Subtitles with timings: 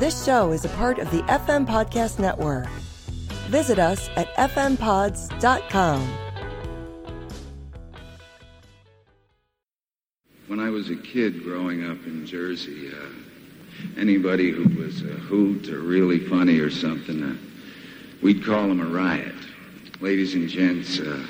[0.00, 2.66] This show is a part of the FM Podcast Network.
[3.50, 6.08] Visit us at fmpods.com.
[10.46, 15.68] When I was a kid growing up in Jersey, uh, anybody who was a hoot
[15.68, 17.36] or really funny or something, uh,
[18.22, 19.34] we'd call him a riot.
[20.00, 21.22] Ladies and gents, uh,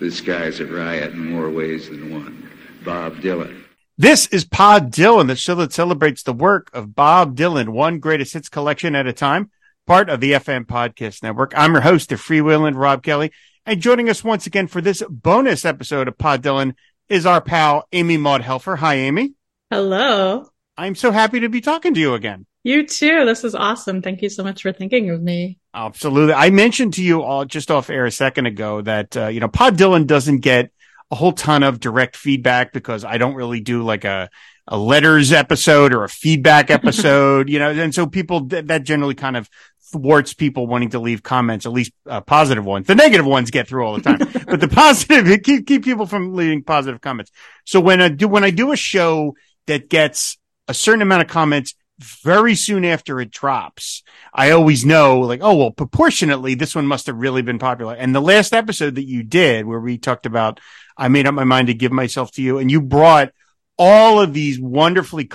[0.00, 2.50] this guy's a riot in more ways than one.
[2.82, 3.65] Bob Dylan.
[3.98, 8.34] This is Pod Dylan, the show that celebrates the work of Bob Dylan, one greatest
[8.34, 9.50] hits collection at a time,
[9.86, 11.54] part of the FM Podcast Network.
[11.56, 13.32] I'm your host, the freewheeling Rob Kelly,
[13.64, 16.74] and joining us once again for this bonus episode of Pod Dylan
[17.08, 18.76] is our pal Amy Maud Helfer.
[18.76, 19.32] Hi, Amy.
[19.70, 20.46] Hello.
[20.76, 22.44] I'm so happy to be talking to you again.
[22.64, 23.24] You too.
[23.24, 24.02] This is awesome.
[24.02, 25.56] Thank you so much for thinking of me.
[25.72, 26.34] Absolutely.
[26.34, 29.48] I mentioned to you all just off air a second ago that, uh, you know,
[29.48, 30.70] Pod Dylan doesn't get
[31.10, 34.28] a whole ton of direct feedback because I don't really do like a,
[34.66, 39.36] a letters episode or a feedback episode, you know, and so people that generally kind
[39.36, 39.48] of
[39.92, 42.86] thwarts people wanting to leave comments, at least uh, positive ones.
[42.86, 46.34] The negative ones get through all the time, but the positive keep keep people from
[46.34, 47.30] leaving positive comments.
[47.64, 49.34] So when I do when I do a show
[49.66, 54.02] that gets a certain amount of comments very soon after it drops,
[54.34, 57.94] I always know like, oh, well, proportionately, this one must have really been popular.
[57.94, 60.60] And the last episode that you did where we talked about,
[60.96, 63.32] I made up my mind to give myself to you and you brought
[63.78, 65.28] all of these wonderfully,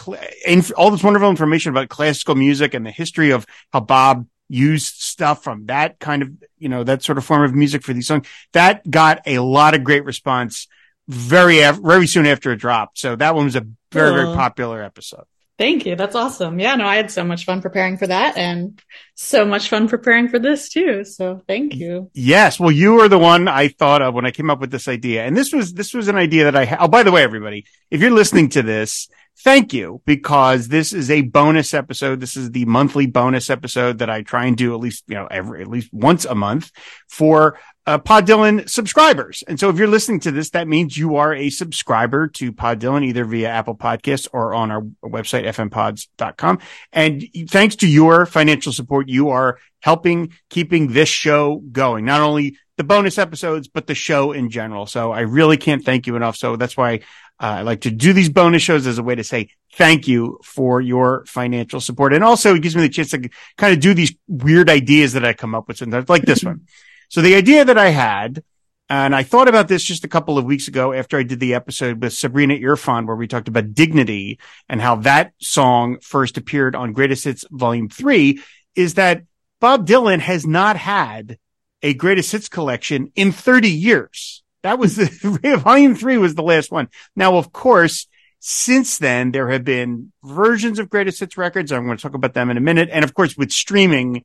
[0.48, 4.96] inf- all this wonderful information about classical music and the history of how Bob used
[5.02, 8.08] stuff from that kind of, you know, that sort of form of music for these
[8.08, 8.28] songs.
[8.54, 10.68] That got a lot of great response
[11.08, 12.98] very, af- very soon after it dropped.
[12.98, 15.26] So that one was a very, very popular episode.
[15.62, 15.96] Thank you.
[15.96, 16.60] That's awesome.
[16.60, 18.82] Yeah, no, I had so much fun preparing for that and
[19.14, 21.06] so much fun preparing for this too.
[21.06, 22.10] So thank you.
[22.16, 22.60] Yes.
[22.60, 25.24] Well, you were the one I thought of when I came up with this idea.
[25.24, 26.80] And this was, this was an idea that I had.
[26.82, 29.08] Oh, by the way, everybody, if you're listening to this,
[29.44, 32.22] thank you because this is a bonus episode.
[32.22, 35.28] This is the monthly bonus episode that I try and do at least, you know,
[35.30, 36.72] every, at least once a month
[37.08, 37.60] for
[37.92, 39.44] uh, Pod Dylan subscribers.
[39.50, 42.80] And so if you're listening to this, that means you are a subscriber to Pod
[42.80, 46.60] Dylan, either via Apple Podcasts or on our website, fmpods.com.
[46.94, 52.06] And thanks to your financial support, you are helping keeping this show going.
[52.06, 54.86] Not only the bonus episodes, but the show in general.
[54.86, 56.38] So I really can't thank you enough.
[56.38, 57.02] So that's why
[57.42, 60.40] uh, I like to do these bonus shows as a way to say thank you
[60.46, 62.14] for your financial support.
[62.14, 65.26] And also it gives me the chance to kind of do these weird ideas that
[65.26, 66.62] I come up with sometimes like this one.
[67.12, 68.42] So the idea that I had,
[68.88, 71.56] and I thought about this just a couple of weeks ago after I did the
[71.56, 74.40] episode with Sabrina Irfan, where we talked about dignity
[74.70, 78.42] and how that song first appeared on Greatest Hits Volume 3,
[78.76, 79.24] is that
[79.60, 81.38] Bob Dylan has not had
[81.82, 84.42] a Greatest Hits collection in 30 years.
[84.64, 86.88] That was the Volume 3 was the last one.
[87.14, 88.08] Now, of course,
[88.40, 91.74] since then, there have been versions of Greatest Hits records.
[91.74, 92.88] I'm going to talk about them in a minute.
[92.90, 94.24] And of course, with streaming,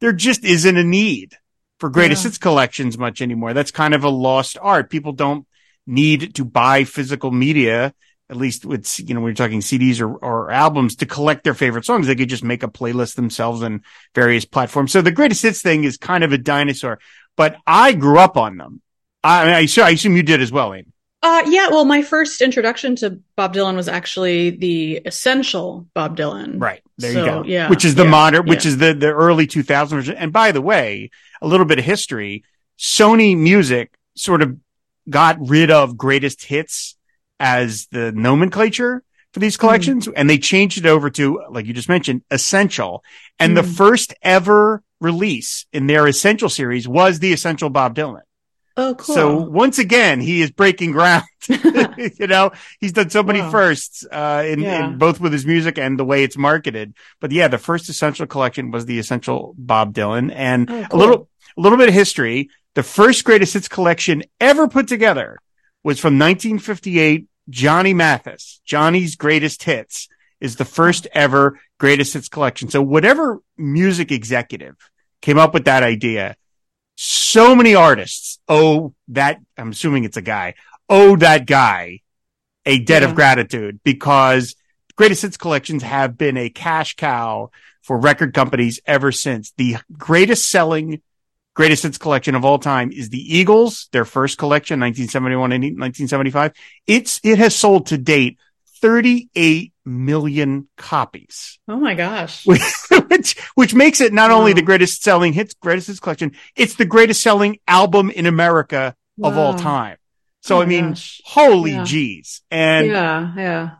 [0.00, 1.36] there just isn't a need
[1.82, 2.28] for greatest Yeah.
[2.28, 3.54] hits collections much anymore.
[3.54, 4.88] That's kind of a lost art.
[4.88, 5.46] People don't
[5.84, 7.92] need to buy physical media,
[8.30, 11.54] at least with, you know, when you're talking CDs or, or albums to collect their
[11.54, 12.06] favorite songs.
[12.06, 13.82] They could just make a playlist themselves on
[14.14, 14.92] various platforms.
[14.92, 17.00] So the greatest hits thing is kind of a dinosaur,
[17.36, 18.80] but I grew up on them.
[19.24, 20.86] I, I, assume- I assume you did as well, Amy.
[21.24, 26.60] Uh, yeah, well, my first introduction to Bob Dylan was actually the essential Bob Dylan.
[26.60, 26.82] Right.
[26.98, 27.44] There So, you go.
[27.44, 28.70] yeah, which is the yeah, modern, which yeah.
[28.70, 30.12] is the, the early 2000s.
[30.16, 31.10] And by the way,
[31.42, 32.44] a little bit of history,
[32.78, 34.56] Sony music sort of
[35.10, 36.96] got rid of greatest hits
[37.40, 40.08] as the nomenclature for these collections.
[40.14, 43.02] And they changed it over to, like you just mentioned, essential.
[43.38, 43.76] And the Mm.
[43.76, 48.20] first ever release in their essential series was the essential Bob Dylan.
[48.76, 49.14] Oh, cool.
[49.14, 51.24] So once again, he is breaking ground.
[51.48, 53.50] you know, he's done so many Wow.
[53.50, 54.84] firsts, uh, in, Yeah.
[54.92, 56.94] in both with his music and the way it's marketed.
[57.20, 61.28] But yeah, the first essential collection was the essential Bob Dylan and Oh, a little,
[61.56, 62.48] a little bit of history.
[62.74, 65.38] The first greatest hits collection ever put together
[65.82, 67.26] was from 1958.
[67.50, 70.08] Johnny Mathis, Johnny's greatest hits
[70.40, 72.68] is the first ever greatest hits collection.
[72.70, 74.76] So whatever music executive
[75.20, 76.36] came up with that idea,
[76.96, 80.54] so many artists owe that, I'm assuming it's a guy,
[80.88, 82.00] owe that guy
[82.64, 83.08] a debt Yeah.
[83.08, 84.54] of gratitude because
[84.94, 87.50] greatest hits collections have been a cash cow
[87.82, 89.52] for record companies ever since.
[89.56, 91.02] The greatest selling
[91.54, 96.52] greatest hits collection of all time is the Eagles, their first collection, 1971 and 1975.
[96.86, 98.38] It's, it has sold to date
[98.80, 102.44] 38 million copies oh my gosh.
[103.08, 106.84] which which makes it not only the greatest selling hits greatest hits collection it's the
[106.84, 109.96] greatest selling album in america of all time
[110.40, 111.20] so Oh i mean gosh.
[111.24, 111.84] holy Yeah.
[111.84, 113.70] geez and yeah, yeah.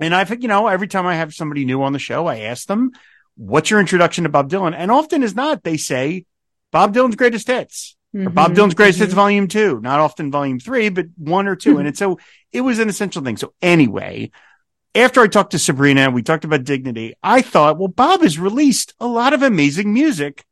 [0.00, 2.66] and i've you know every time i have somebody new on the show i ask
[2.66, 2.92] them
[3.36, 4.74] what's your introduction to Bob Dylan?
[4.74, 6.24] And often as not, they say
[6.72, 9.16] Bob Dylan's greatest hits or Bob Mhm, Dylan's greatest hits mhm.
[9.16, 11.78] volume two, not often volume three, but one or two.
[11.78, 12.18] and it's so
[12.52, 13.36] it was an essential thing.
[13.36, 14.30] So anyway,
[14.94, 17.14] after I talked to Sabrina, we talked about dignity.
[17.22, 20.44] I thought, well, Bob has released a lot of amazing music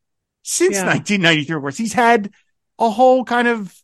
[0.43, 0.85] since Yeah.
[0.87, 1.57] 1993.
[1.57, 2.31] Of course, he's had
[2.79, 3.75] a whole kind of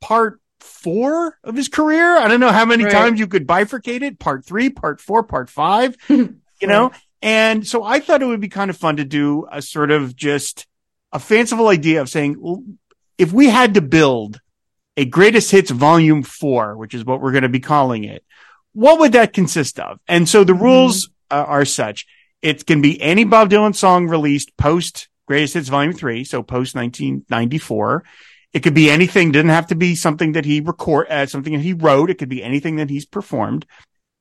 [0.00, 2.16] part four of his career.
[2.16, 2.92] I don't know how many Right.
[2.92, 4.18] times you could bifurcate it.
[4.18, 6.92] Part three, part four, part five, you know?
[7.22, 10.14] And so I thought it would be kind of fun to do a sort of
[10.14, 10.66] just
[11.16, 12.62] a fanciful idea of saying, well,
[13.16, 14.38] if we had to build
[14.98, 18.22] a greatest hits volume four, which is what we're going to be calling it,
[18.74, 19.98] what would that consist of?
[20.06, 20.60] And so the Mhm.
[20.60, 22.06] rules uh, are such.
[22.42, 26.22] It can be any Bob Dylan song released post greatest hits volume three.
[26.22, 28.04] So post 1994.
[28.52, 29.32] It could be anything.
[29.32, 32.10] Didn't have to be something that he record, uh, something that he wrote.
[32.10, 33.64] It could be anything that he's performed.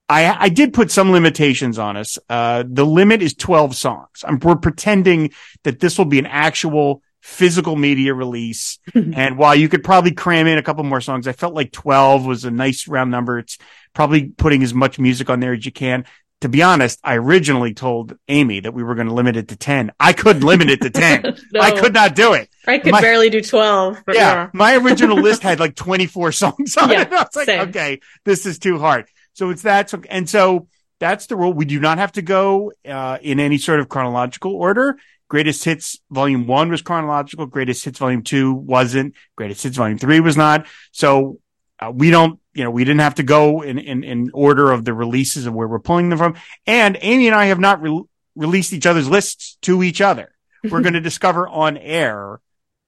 [0.07, 2.19] I, I did put some limitations on us.
[2.29, 4.23] Uh, the limit is 12 songs.
[4.23, 5.31] I'm, we're pretending
[5.63, 8.77] that this will be an actual physical media release.
[8.93, 12.23] and while you could probably cram in a couple more songs, I felt like 12
[12.25, 13.39] was a nice round number.
[13.39, 13.57] It's
[13.95, 16.05] probably putting as much music on there as you can.
[16.41, 19.55] To be honest, I originally told Amy that we were going to limit it to
[19.55, 19.91] 10.
[19.99, 21.35] I couldn't limit it to 10.
[21.53, 22.49] No, I could not do it.
[22.67, 24.03] I could my- barely do 12.
[24.05, 24.21] But Yeah.
[24.33, 24.49] yeah.
[24.53, 27.11] My original list had like 24 songs on Yeah, it.
[27.13, 27.69] I was like, same.
[27.69, 29.07] okay, this is too hard.
[29.35, 29.89] So it's that.
[29.89, 30.67] So, and so
[30.99, 31.53] that's the rule.
[31.53, 34.97] We do not have to go, uh, in any sort of chronological order.
[35.27, 37.45] Greatest hits volume one was chronological.
[37.45, 39.13] Greatest hits volume two wasn't.
[39.35, 40.67] Greatest hits volume three was not.
[40.91, 41.39] So,
[41.79, 44.85] uh, we don't, you know, we didn't have to go in, in, in order of
[44.85, 46.35] the releases of where we're pulling them from.
[46.65, 48.03] And Amy and I have not re-
[48.35, 50.33] released each other's lists to each other.
[50.63, 52.39] We're going to discover on air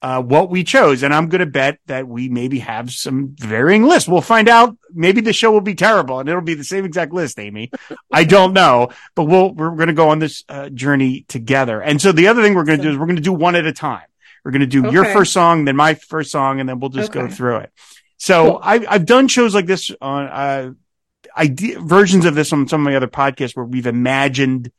[0.02, 1.04] uh, what we chose.
[1.04, 4.08] And I'm going to bet that we maybe have some varying lists.
[4.08, 4.78] We'll find out.
[4.94, 7.72] Maybe the show will be terrible and it'll be the same exact list, Amy.
[8.12, 11.82] I don't know, but we'll, we're going to go on this uh, journey together.
[11.82, 13.56] And so the other thing we're going to do is we're going to do one
[13.56, 14.06] at a time.
[14.46, 17.12] We're going to do your first song, then my first song, and then we'll just
[17.12, 17.72] go through it.
[18.18, 18.60] So Cool.
[18.64, 20.72] I, I've done shows like this on, uh,
[21.36, 24.72] idea versions of this on some of my other podcasts where we've imagined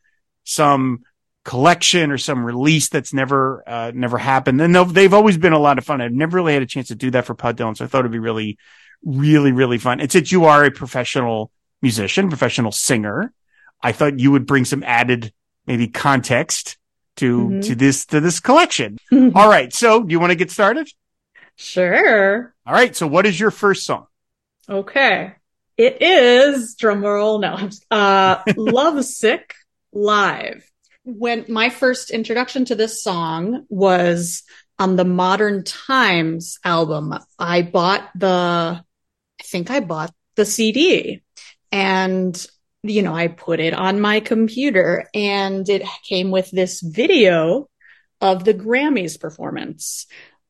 [0.45, 1.05] some
[1.49, 4.61] collection or some release that's never uh, never happened.
[4.61, 6.03] And they've, they've always been a lot of fun.
[6.03, 8.01] I've never really had a chance to do that for Pod Dylan, so I thought
[8.01, 8.59] it'd be really,
[9.03, 10.01] really, really fun.
[10.01, 11.51] It's that you are a professional
[11.81, 13.33] musician, professional singer,
[13.83, 15.33] I thought you would bring some added
[15.67, 16.77] maybe context
[17.17, 17.67] to Mhm.
[17.67, 18.99] to this to this collection.
[19.13, 20.89] All right, so do you want to get started?
[21.57, 22.55] Sure.
[22.67, 24.07] All right, so what is your first song?
[24.69, 25.33] Okay.
[25.77, 27.41] It is drumroll.
[27.41, 29.55] No, uh, Love Sick
[29.93, 30.68] live.
[31.11, 34.43] When my first introduction to this song was
[34.79, 41.23] on the Modern Times album, I bought the, I think I bought the CD
[41.73, 42.47] and,
[42.83, 47.71] you know, I put it on my computer and it came with this video
[48.21, 50.07] of the Grammys performance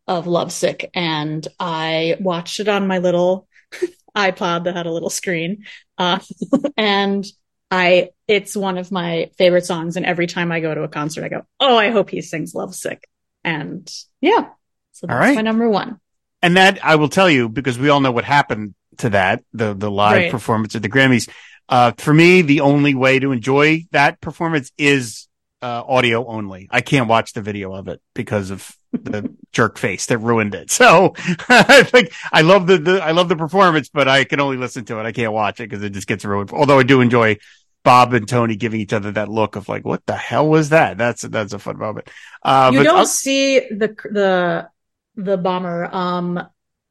[0.09, 3.47] of Lovesick and I watched it on my little
[4.17, 5.67] iPod that had a little screen.
[5.97, 6.19] Uh,
[6.77, 7.25] and
[7.71, 9.97] I, it's one of my favorite songs.
[9.97, 12.55] And every time I go to a concert, I go, Oh, I hope he sings
[12.55, 13.07] Lovesick.
[13.45, 14.49] And yeah,
[14.93, 15.37] so that's right.
[15.37, 16.01] my number one.
[16.43, 19.75] And that I will tell you because we all know what happened to that, the,
[19.75, 20.31] the live Right.
[20.31, 21.29] performance at the Grammys.
[21.69, 25.27] Uh, for me, the only way to enjoy that performance is,
[25.61, 26.69] uh, audio only.
[26.71, 30.71] I can't watch the video of it because of the jerk face that ruined it.
[30.71, 31.15] So
[31.49, 34.85] I think I love the, the, I love the performance, but I can only listen
[34.87, 35.03] to it.
[35.05, 36.53] I can't watch it because it just gets ruined.
[36.53, 37.39] Although I do enjoy
[37.85, 40.99] Bob and Tony giving each other that look of like, what the hell was that?
[40.99, 42.09] That's, that's a fun moment.
[42.43, 44.69] Uh, you don't I'll- see the, the,
[45.17, 46.41] the bomber, um,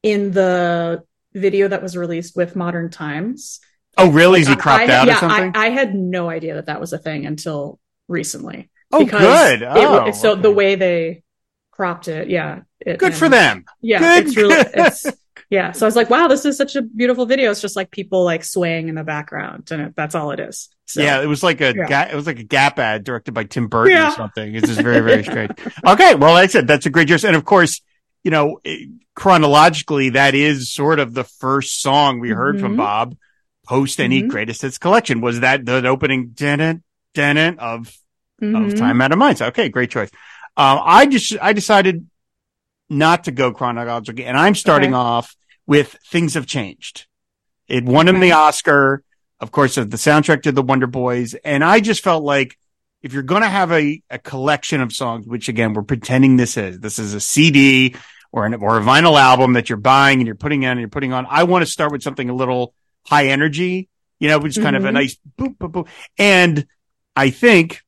[0.02, 1.02] in the
[1.34, 3.60] video that was released with Modern Times.
[3.96, 4.40] oh, really?
[4.40, 5.52] Is he I- cropped I, out yeah, or something?
[5.54, 7.78] I, I had no idea that that was a thing until
[8.08, 8.70] recently.
[8.92, 9.62] oh, good.
[9.62, 11.22] it- Oh, so the way they
[11.70, 12.60] cropped it, yeah.
[12.80, 13.64] It, good for them.
[13.80, 14.26] Yeah, Good.
[14.26, 15.06] it's really it's
[15.50, 15.72] yeah.
[15.72, 17.50] So I was like, wow, this is such a beautiful video.
[17.50, 20.68] It's just like people like swaying in the background, and it, that's all it is.
[20.86, 21.86] So, yeah, it was like a yeah.
[21.86, 24.54] Ga- it was like a Gap ad directed by Tim Burton or something.
[24.54, 25.52] It's just very very strange.
[25.86, 27.80] Okay, well, like I said that's a great choice, and of course,
[28.24, 32.78] you know, it- chronologically, that is sort of the first song we heard from Mhm.
[32.78, 33.16] Bob
[33.66, 34.28] post any Mhm.
[34.28, 35.20] greatest hits collection.
[35.20, 36.82] Was that the opening dun
[37.14, 37.92] dun of
[38.40, 38.78] of Mhm.
[38.78, 39.42] Time Out of Minds?
[39.42, 40.10] Okay, great choice.
[40.56, 42.06] Um, I just I decided
[42.88, 44.98] not to go chronologically, and I'm starting Okay.
[45.00, 45.34] off
[45.68, 47.06] with Things Have Changed.
[47.68, 49.04] It won him the Oscar,
[49.38, 52.58] of course, of the soundtrack to the Wonder Boys, and I just felt like
[53.02, 56.56] if you're going to have a, a collection of songs, which again we're pretending this
[56.56, 57.94] is, this is a CD
[58.32, 60.88] or an or a vinyl album that you're buying and you're putting on and you're
[60.88, 61.26] putting on.
[61.28, 62.74] I want to start with something a little
[63.06, 64.94] high energy, you know, which is kind of a Mhm.
[64.94, 65.88] nice boop boop boop.
[66.18, 66.66] And
[67.14, 67.82] I think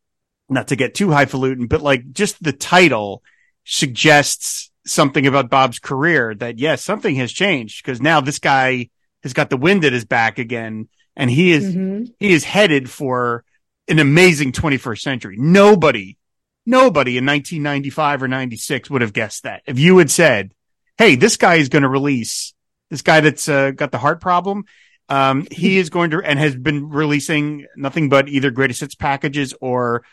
[0.49, 3.23] not to get too highfalutin, but like just the title
[3.65, 8.89] suggests something about Bob's career that yes, something has changed because now this guy
[9.23, 12.13] has got the wind at his back again and he is, Mhm.
[12.19, 13.45] he is headed for
[13.89, 15.37] an amazing 21st century.
[15.39, 16.17] Nobody,
[16.65, 19.63] nobody in 1995 or 96 would have guessed that.
[19.67, 20.53] If you had said,
[20.97, 22.55] Hey, this guy is going to release
[22.91, 24.65] this guy that's uh, got the heart problem.
[25.09, 29.55] Um, he is going to, and has been releasing nothing but either greatest hits packages
[29.61, 30.05] or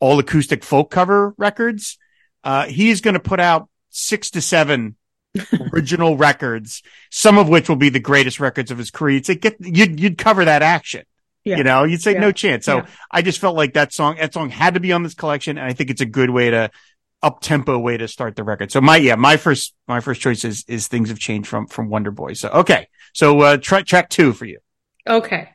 [0.00, 1.98] all acoustic folk cover records.
[2.44, 4.96] Uh, he is going to put out six to seven
[5.72, 9.14] original records, some of which will be the greatest records of his career.
[9.16, 11.04] You'd say, get, you'd, you'd cover that action.
[11.44, 11.58] Yeah.
[11.58, 12.20] You know, you'd say Yeah.
[12.20, 12.64] no chance.
[12.64, 12.86] So Yeah.
[13.10, 15.58] I just felt like that song, that song had to be on this collection.
[15.58, 16.70] And I think it's a good way to
[17.22, 18.70] up tempo way to start the record.
[18.70, 21.88] So my, yeah, my first, my first choice is, is things have changed from, from
[21.88, 22.34] Wonder Boy.
[22.34, 22.88] So, okay.
[23.14, 24.58] So, uh, track, track two for you.
[25.08, 25.48] Okay.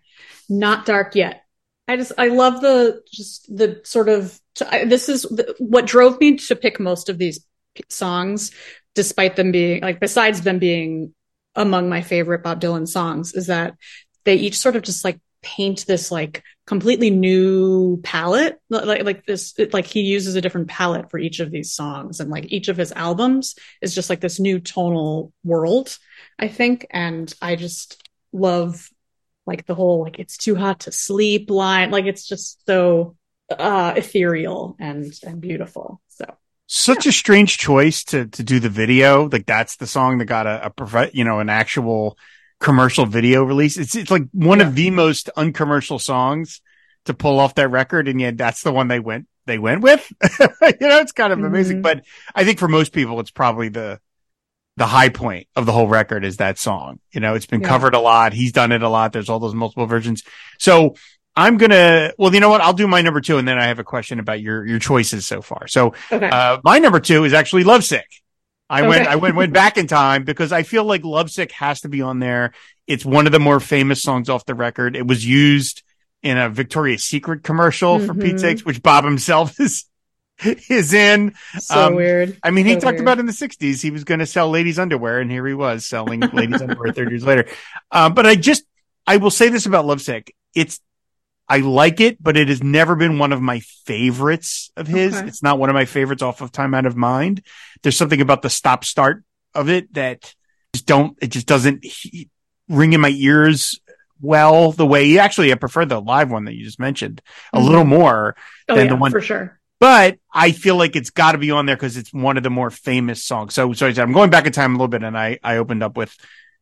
[0.50, 1.44] Not dark yet.
[1.88, 6.20] I just, I love the, just the sort of, I, this is the, what drove
[6.20, 7.46] me to pick most of these
[7.90, 8.52] songs,
[8.96, 11.14] despite them being, like, besides them being
[11.56, 13.76] among my favorite Bob Dylan songs, is that
[14.26, 18.60] they each sort of just like paint this like completely new palette.
[18.70, 22.20] Like, like this, it- like he uses a different palette for each of these songs.
[22.20, 25.98] And like each of his albums is just like this new tonal world,
[26.38, 26.86] I think.
[26.92, 28.90] And I just love
[29.46, 33.16] like the whole like it's too hot to sleep line like it's just so
[33.50, 36.26] uh ethereal and and beautiful so
[36.74, 39.28] Such a strange choice to, to do the video.
[39.28, 42.18] Like that's the song that got a, a you know, an actual
[42.62, 43.78] commercial video release.
[43.78, 46.62] It's, it's like one of the most uncommercial songs
[47.04, 48.08] to pull off that record.
[48.08, 50.10] And yet that's the one they went, they went with,
[50.40, 50.48] you
[50.88, 51.84] know, it's kind of amazing, Mhm.
[51.84, 54.00] but I think for most people, it's probably the,
[54.78, 57.02] the high point of the whole record is that song.
[57.12, 57.68] You know, it's been Yeah.
[57.68, 58.32] covered a lot.
[58.32, 59.12] He's done it a lot.
[59.12, 60.24] There's all those multiple versions.
[60.58, 60.96] So
[61.36, 62.62] I'm going to, well, you know what?
[62.62, 65.26] I'll do my number two and then I have a question about your, your choices
[65.26, 65.68] so far.
[65.68, 68.08] So, okay uh, my number two is actually Lovesick.
[68.70, 71.90] I went, I went, went back in time because I feel like Lovesick has to
[71.90, 72.54] be on there.
[72.88, 74.96] It's one of the more famous songs off the record.
[74.96, 75.84] It was used
[76.24, 78.22] in a Victoria's Secret commercial for Mhm.
[78.22, 79.86] Pete's sakes, which Bob himself is,
[80.70, 81.34] is in.
[81.60, 83.02] so um, weird I mean, he talked weird.
[83.02, 85.86] about in the sixties, he was going to sell ladies underwear and here he was
[85.86, 87.48] selling ladies underwear 30 years later.
[87.92, 88.64] Um, but I just,
[89.06, 90.34] I will say this about Lovesick.
[90.56, 90.80] It's,
[91.52, 95.16] I like it, but it has never been one of my favorites of his.
[95.16, 95.28] Okay.
[95.28, 97.44] It's not one of my favorites off of Time Out of Mind.
[97.84, 100.34] There's something about the stop start of it that
[100.74, 102.30] just don't, it just doesn't he-
[102.70, 103.80] ring in my ears
[104.22, 107.60] well the way you actually I prefer the live one that you just mentioned a
[107.60, 107.66] Mhm.
[107.66, 108.36] little more
[108.70, 111.50] oh than yeah the one- for sure but I feel like it's got to be
[111.52, 113.56] on there because it's one of the more famous songs.
[113.56, 115.58] So, so I said, I'm going back in time a little bit, and I I
[115.58, 116.16] opened up with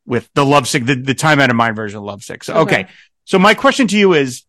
[0.06, 2.42] with the Lovesick, the, the Time Out of Mind version of Lovesick.
[2.44, 2.80] So, okay.
[2.84, 2.88] Okay.
[3.26, 4.44] So my question to you is,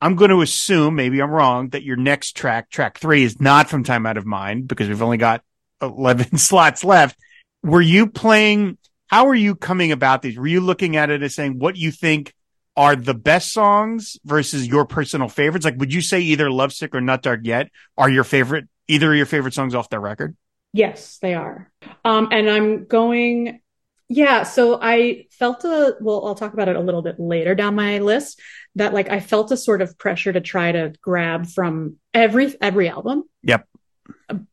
[0.00, 3.68] I'm going to assume, maybe I'm wrong, that your next track, track three, is not
[3.68, 5.42] from Time Out of Mind because we've only got
[5.82, 7.18] 11 slots left.
[7.62, 8.78] Were you playing?
[9.06, 10.38] How are you coming about these?
[10.38, 12.32] Were you looking at it as saying what you think
[12.76, 15.64] are the best songs versus your personal favorites?
[15.64, 19.16] Like, would you say either Lovesick or Not Dark Yet are your favorite, either of
[19.16, 20.36] your favorite songs off their record?
[20.72, 21.70] yes they are
[22.04, 23.60] um and i'm going
[24.08, 27.74] yeah so i felt a well i'll talk about it a little bit later down
[27.74, 28.40] my list
[28.76, 32.88] that like i felt a sort of pressure to try to grab from every every
[32.88, 33.24] album.
[33.42, 33.66] Yep.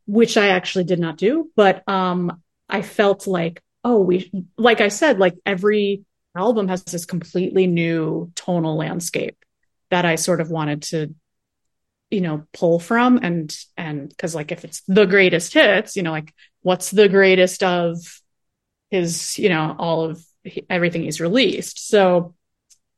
[0.06, 4.90] which I actually did not do, but um I felt like oh we like I
[4.90, 6.04] said like every
[6.36, 9.38] album has this completely new tonal landscape
[9.90, 11.14] that I sort of wanted to
[12.12, 13.20] you know pull from.
[13.22, 17.64] And and cuz like if it's the greatest hits you know like what's the greatest
[17.64, 17.98] of
[18.90, 20.24] his you know all of
[20.70, 21.90] everything he's released?
[21.90, 22.36] So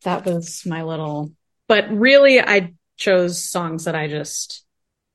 [0.04, 1.32] that was my little
[1.68, 4.66] but really I chose songs that I just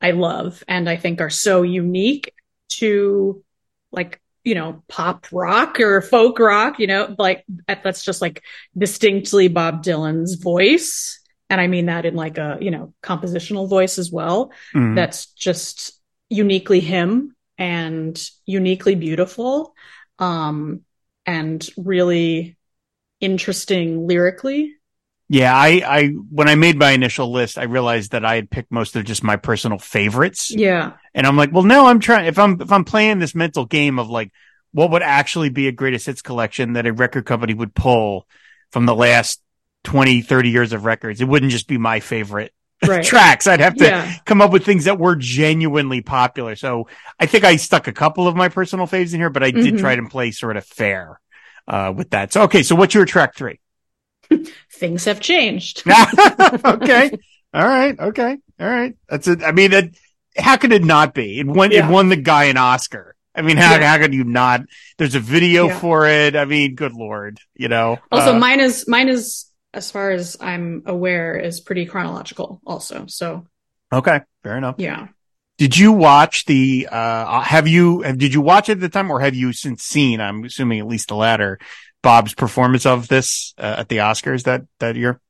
[0.01, 2.33] I love and I think are so unique
[2.71, 3.43] to
[3.91, 8.43] like, you know, pop rock or folk rock, you know, like that's just like
[8.77, 11.21] distinctly Bob Dylan's voice.
[11.51, 14.53] And I mean that in like a, you know, compositional voice as well.
[14.75, 14.95] Mhm.
[14.95, 19.75] That's just uniquely him and uniquely beautiful.
[20.19, 20.83] Um,
[21.27, 22.57] and really
[23.25, 24.73] interesting lyrically.
[25.29, 28.71] Yeah, I, I, when I made my initial list, I realized that I had picked
[28.71, 30.51] most of just my personal favorites.
[30.51, 30.93] Yeah.
[31.15, 33.99] And I'm like, well, no, I'm trying, if I'm, if I'm playing this mental game
[33.99, 34.31] of like,
[34.73, 38.29] what would actually be a greatest hits collection that a record company would pull
[38.71, 39.41] from the last
[39.85, 42.53] 20, 30 years of records, it wouldn't just be my favorite
[42.87, 43.05] Right.
[43.05, 43.47] tracks.
[43.47, 44.15] I'd have to Yeah.
[44.27, 46.55] come up with things that were genuinely popular.
[46.55, 46.89] So
[47.19, 49.75] I think I stuck a couple of my personal faves in here, but I did
[49.75, 49.79] Mhm.
[49.79, 51.19] try to play sort of fair,
[51.69, 52.33] uh, with that.
[52.33, 52.63] So, okay.
[52.63, 53.61] So what's your track three?
[54.73, 55.83] Things have changed.
[56.65, 57.11] okay.
[57.53, 57.99] All right.
[57.99, 58.37] Okay.
[58.61, 58.95] All right.
[59.09, 59.43] That's it.
[59.43, 59.91] I mean, that
[60.37, 61.39] how could it not be?
[61.41, 61.89] It won, Yeah.
[61.89, 63.15] it won the guy an Oscar.
[63.35, 63.87] I mean, how, Yeah.
[63.89, 64.63] how could you not?
[64.99, 65.79] There's a video Yeah.
[65.79, 66.37] for it.
[66.37, 67.99] I mean, good Lord, you know.
[68.11, 72.61] Also, Uh, mine is mine is as far as I'm aware is pretty chronological.
[72.67, 73.47] Also, so
[73.93, 74.77] okay, fair enough.
[74.79, 75.09] yeah.
[75.57, 79.11] Did you watch the, uh, have you, have, did you watch it at the time
[79.11, 81.59] or have you since seen, I'm assuming at least the latter,
[82.03, 85.21] Bob's performance of this uh, at the Oscars that, that year?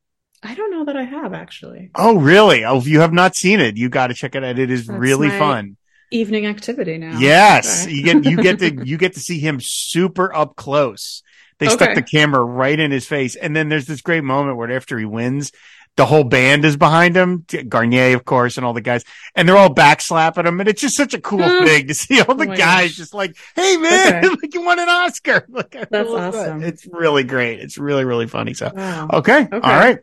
[0.41, 1.91] I don't know that I have actually.
[1.95, 2.65] Oh, really?
[2.65, 4.59] Oh, if you have not seen it, you got to check it out.
[4.59, 5.77] It is That's really my- fun.
[6.11, 7.17] Evening activity now.
[7.17, 7.93] Yes, Okay.
[7.95, 11.23] you get you get to you get to see him super up close.
[11.57, 14.71] They stuck the camera right in his face, and then there's this great moment where
[14.71, 15.51] after he wins,
[15.97, 19.57] the whole band is behind him, Garnier, of course, and all the guys, and they're
[19.57, 21.65] all backslapping him, and it's just such a cool Hmm.
[21.65, 22.95] thing to see all the Oh guys gosh.
[22.97, 24.27] just like, "Hey man, Okay.
[24.41, 26.05] like you won an Oscar!" Like, That's that.
[26.07, 26.63] awesome.
[26.63, 27.59] It's really great.
[27.61, 28.53] It's really really funny.
[28.53, 29.09] So Wow.
[29.13, 29.47] Okay.
[29.51, 29.99] All right.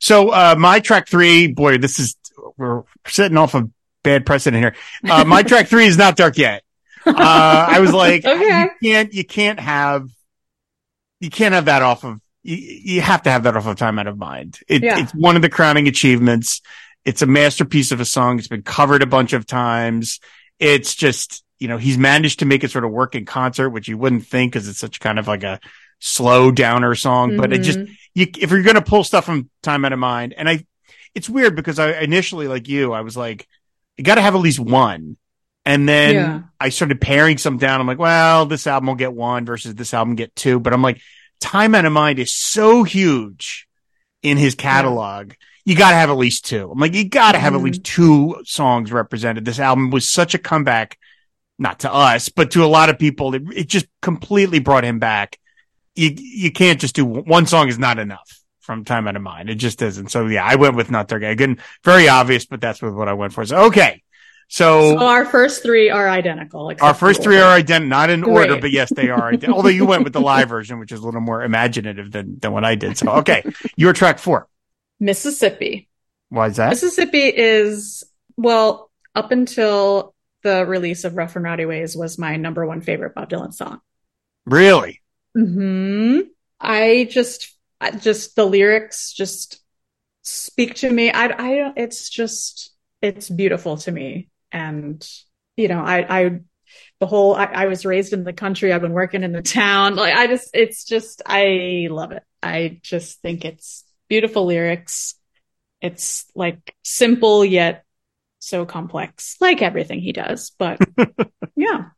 [0.00, 2.16] So, uh, my track three, boy, this is,
[2.56, 3.68] we're setting off a
[4.02, 4.74] bad precedent here.
[5.10, 6.62] Uh, my track three is not dark yet.
[7.04, 8.68] Uh, I was like, Okay.
[8.80, 10.08] you can't, you can't have,
[11.20, 13.98] you can't have that off of, you, you have to have that off of time
[13.98, 14.58] out of mind.
[14.68, 14.98] It, Yeah.
[15.00, 16.60] It's one of the crowning achievements.
[17.04, 18.38] It's a masterpiece of a song.
[18.38, 20.20] It's been covered a bunch of times.
[20.58, 23.88] It's just, you know, he's managed to make it sort of work in concert, which
[23.88, 25.60] you wouldn't think because it's such kind of like a
[25.98, 27.96] slow downer song, but it just, Mhm.
[28.14, 30.64] you, if you're going to pull stuff from time out of mind, and I,
[31.14, 33.46] it's weird because I initially, like you, I was like,
[33.96, 35.16] you got to have at least one.
[35.66, 36.40] And then Yeah.
[36.58, 37.80] I started paring some down.
[37.80, 40.58] I'm like, well, this album will get one versus this album get two.
[40.58, 41.00] But I'm like,
[41.40, 43.66] time out of mind is so huge
[44.22, 45.32] in his catalog.
[45.64, 46.70] You got to have at least two.
[46.70, 47.64] I'm like, you got to have at Mhm.
[47.64, 49.44] least two songs represented.
[49.44, 50.98] This album was such a comeback,
[51.58, 53.34] not to us, but to a lot of people.
[53.34, 55.38] It, it just completely brought him back.
[55.94, 59.50] You, you can't just do one song is not enough from time out of mind.
[59.50, 60.10] It just isn't.
[60.10, 61.22] So yeah, I went with Not Dark.
[61.22, 63.44] Again, very obvious, but that's what I went for.
[63.44, 64.02] So, okay.
[64.52, 66.72] So our first three are identical.
[66.80, 69.32] Our first three are identical, not in order, but yes, they are.
[69.32, 72.40] ident- Although you went with the live version, which is a little more imaginative than,
[72.40, 72.98] than what I did.
[72.98, 73.44] So, okay.
[73.76, 74.48] Your track four.
[74.98, 75.88] Mississippi.
[76.30, 76.70] Why is that?
[76.70, 78.02] Mississippi is
[78.36, 83.14] well up until the release of Rough and Rowdy Ways was my number one favorite
[83.14, 83.80] Bob Dylan song.
[84.46, 85.00] Really?
[85.34, 86.20] Hmm.
[86.60, 87.54] I just,
[88.00, 89.60] just the lyrics just
[90.22, 91.12] speak to me.
[91.12, 91.78] I, I don't.
[91.78, 95.06] It's just, it's beautiful to me, and
[95.56, 96.40] you know, I, I,
[97.00, 97.34] the whole.
[97.34, 98.72] I, I was raised in the country.
[98.72, 99.96] I've been working in the town.
[99.96, 102.22] Like I just, it's just, I love it.
[102.42, 105.14] I just think it's beautiful lyrics.
[105.80, 107.84] It's like simple yet
[108.40, 110.50] so complex, like everything he does.
[110.58, 110.78] But
[111.56, 111.90] yeah.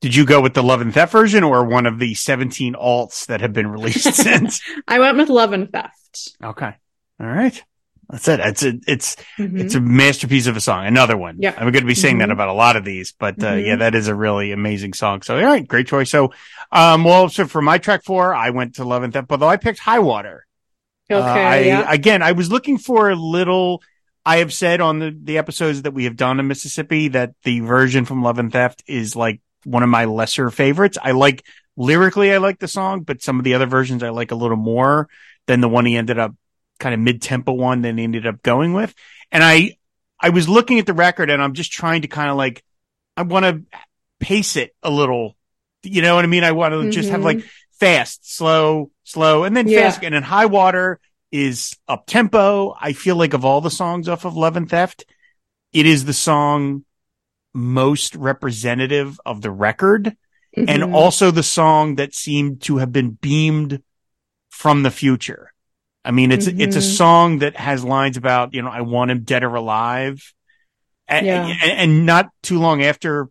[0.00, 3.26] Did you go with the Love and Theft version or one of the 17 alts
[3.26, 4.60] that have been released since?
[4.88, 6.36] I went with Love and Theft.
[6.42, 6.74] Okay.
[7.20, 7.62] All right.
[8.10, 8.40] That's it.
[8.40, 9.60] It's a, it's, Mhm.
[9.60, 10.86] it's a masterpiece of a song.
[10.86, 11.36] Another one.
[11.40, 11.50] Yeah.
[11.56, 12.32] I'm going to be saying that Mhm.
[12.32, 13.66] about a lot of these, but, uh, Mhm.
[13.66, 15.22] yeah, that is a really amazing song.
[15.22, 15.66] So, all right.
[15.66, 16.10] Great choice.
[16.10, 16.32] So,
[16.72, 19.56] um, well, so for my track four, I went to Love and Theft, although I
[19.56, 20.46] picked High Water.
[21.10, 21.20] Okay.
[21.20, 21.92] Uh, I, yeah.
[21.92, 23.82] Again, I was looking for a little.
[24.26, 27.60] I have said on the, the episodes that we have done in Mississippi that the
[27.60, 30.96] version from Love and Theft is like one of my lesser favorites.
[31.02, 31.44] I like
[31.76, 34.56] lyrically, I like the song, but some of the other versions I like a little
[34.56, 35.08] more
[35.46, 36.34] than the one he ended up
[36.78, 38.94] kind of mid tempo one that he ended up going with.
[39.30, 39.76] And I,
[40.20, 42.64] I was looking at the record and I'm just trying to kind of like,
[43.16, 43.78] I want to
[44.20, 45.36] pace it a little.
[45.82, 46.44] You know what I mean?
[46.44, 47.44] I want to just have like
[47.78, 49.90] fast, slow, slow, and then Yeah.
[49.90, 50.02] fast.
[50.04, 50.98] And then high water
[51.30, 52.74] is up tempo.
[52.80, 55.04] I feel like of all the songs off of Love and Theft,
[55.72, 56.84] it is the song
[57.52, 60.16] most representative of the record
[60.56, 60.94] and Mhm.
[60.94, 63.82] also the song that seemed to have been beamed
[64.50, 65.52] from the future.
[66.04, 66.96] I mean, it's, it's a Mhm.
[66.96, 70.22] song that has lines about, you know, I want him dead or alive.
[71.08, 71.46] A- Yeah.
[71.46, 73.28] and, and not too long after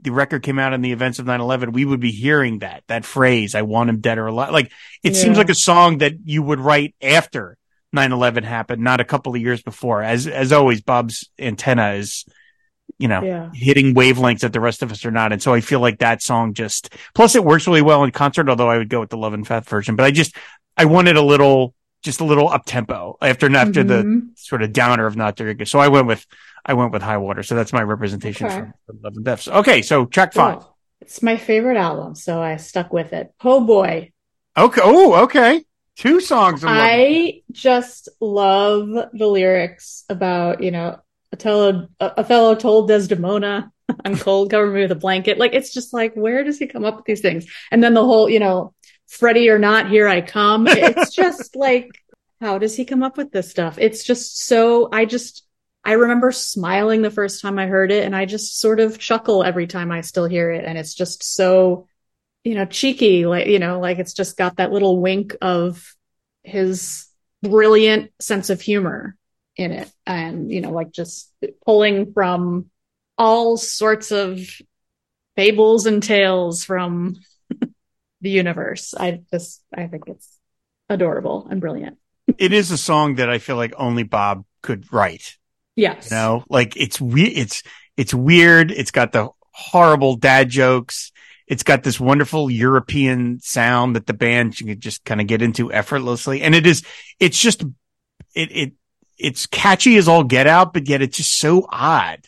[0.00, 3.04] the record came out in the events of 9-11, we would be hearing that, that
[3.04, 4.52] phrase, I want him dead or alive.
[4.52, 4.70] Like
[5.02, 7.56] it seems like a song that you would write after
[7.94, 10.02] 9-11 happened, not a couple of years before.
[10.02, 12.24] As, as always, Bob's antenna is,
[12.98, 13.50] you know, yeah.
[13.52, 15.32] hitting wavelengths that the rest of us are not.
[15.32, 18.48] And so I feel like that song just, plus it works really well in concert,
[18.48, 20.36] although I would go with the Love and Theft version, but I just,
[20.76, 21.74] I wanted a little,
[22.06, 24.38] just a little up tempo after, after the Mhm.
[24.38, 25.68] sort of downer of not very good.
[25.68, 26.24] So I went with,
[26.64, 27.42] I went with High Water.
[27.42, 28.56] So that's my representation Okay.
[28.56, 29.42] from, from Love and Theft.
[29.42, 29.82] So, okay.
[29.82, 30.60] So track five.
[30.60, 30.76] Cool.
[31.02, 33.32] It's my favorite album, so I stuck with it.
[33.44, 34.12] Oh boy.
[34.56, 34.80] Okay.
[34.82, 35.64] Oh, okay.
[35.96, 36.62] Two songs.
[36.64, 40.98] I just love the lyrics about, you know,
[41.32, 43.70] Othello, Othello told Desdemona,
[44.04, 45.38] I'm cold, cover me with a blanket.
[45.38, 47.46] Like, it's just like, where does he come up with these things?
[47.70, 48.74] And then the whole, you know,
[49.06, 50.66] Freddie or not, here I come.
[50.68, 51.90] It's just like,
[52.40, 53.78] how does he come up with this stuff?
[53.78, 55.46] It's just so, I just,
[55.84, 59.44] I remember smiling the first time I heard it, and I just sort of chuckle
[59.44, 60.64] every time I still hear it.
[60.64, 61.86] And it's just so,
[62.42, 65.94] you know, cheeky, like, you know, like it's just got that little wink of
[66.42, 67.06] his
[67.42, 69.16] brilliant sense of humor
[69.56, 69.90] in it.
[70.06, 71.32] And, you know, like just
[71.64, 72.66] pulling from
[73.16, 74.40] all sorts of
[75.36, 77.16] fables and tales from
[78.26, 78.92] the universe.
[78.92, 80.38] I just, I think it's
[80.88, 81.96] adorable and brilliant.
[82.38, 85.36] it is a song that I feel like only Bob could write.
[85.76, 86.10] Yes.
[86.10, 87.32] You know, like it's weird.
[87.32, 87.62] It's,
[87.96, 88.72] it's weird.
[88.72, 91.12] It's got the horrible dad jokes.
[91.46, 95.72] It's got this wonderful European sound that the band can just kind of get into
[95.72, 96.42] effortlessly.
[96.42, 96.82] And it is,
[97.20, 97.62] it's just,
[98.34, 98.72] it, it,
[99.18, 102.26] it's catchy as all get out, but yet it's just so odd.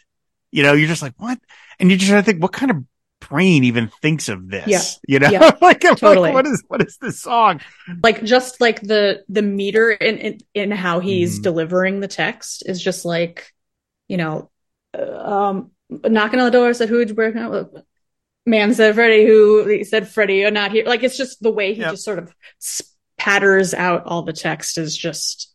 [0.53, 1.41] You know, you're just like, what?
[1.81, 2.85] And you're just think, what kind of
[3.21, 4.67] brain even thinks of this?
[4.67, 4.81] Yeah.
[5.15, 5.57] You know, Yeah.
[5.61, 6.17] like, Totally.
[6.31, 7.61] like, what is, what is this song?
[8.03, 11.43] like just like the the meter in in, in how he's Mhm.
[11.43, 13.53] delivering the text is just like
[14.09, 14.51] you know
[14.97, 17.71] uh, um knocking on the door said who'd you break out
[18.47, 21.75] man said Freddie who he said Freddie you're not here like it's just the way
[21.75, 21.91] he Yep.
[21.93, 25.55] just sort of spatters out all the text is just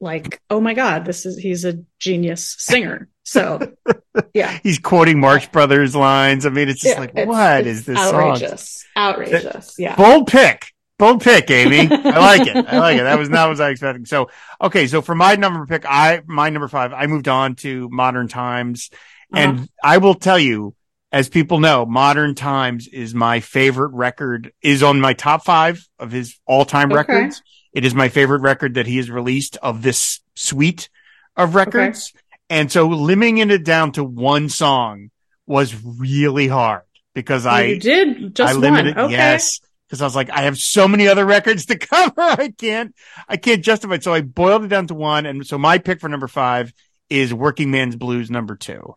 [0.00, 3.72] like oh my god this is he's a genius singer so
[4.34, 6.44] yeah He's quoting Marx Brothers lines.
[6.46, 8.14] I mean, it's just Yeah, like, it's- what it's is this song?
[8.14, 10.72] outrageous outrageous yeah Bold pick.
[10.98, 11.78] Bold pick, Amy.
[11.90, 12.56] I like it.
[12.56, 13.02] I like it.
[13.02, 14.04] That was not what I was expecting.
[14.04, 14.30] So,
[14.60, 14.86] okay.
[14.86, 18.88] So for my number pick, I, my number five, I moved on to modern times
[19.34, 19.66] and Uh-huh.
[19.82, 20.76] I will tell you,
[21.10, 26.12] as people know, modern times is my favorite record is on my top five of
[26.12, 26.96] his all time Okay.
[26.98, 27.42] records.
[27.72, 30.88] It is my favorite record that he has released of this suite
[31.36, 32.12] of records.
[32.52, 35.10] And so limiting it down to one song
[35.46, 36.82] was really hard
[37.14, 40.42] because I, you did just I limited, one okay yes, because I was like, I
[40.42, 42.12] have so many other records to cover.
[42.20, 42.94] I can't,
[43.26, 44.04] I can't justify it.
[44.04, 45.24] So I boiled it down to one.
[45.26, 46.72] And so my pick for number five
[47.08, 48.94] is Working Man's Blues number two.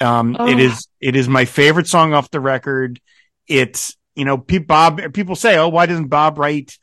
[0.00, 0.48] Um, Oh.
[0.48, 3.00] it is, it is my favorite song off the record.
[3.46, 6.76] It's, you know, pe- Bob, people say, Oh, why doesn't Bob write,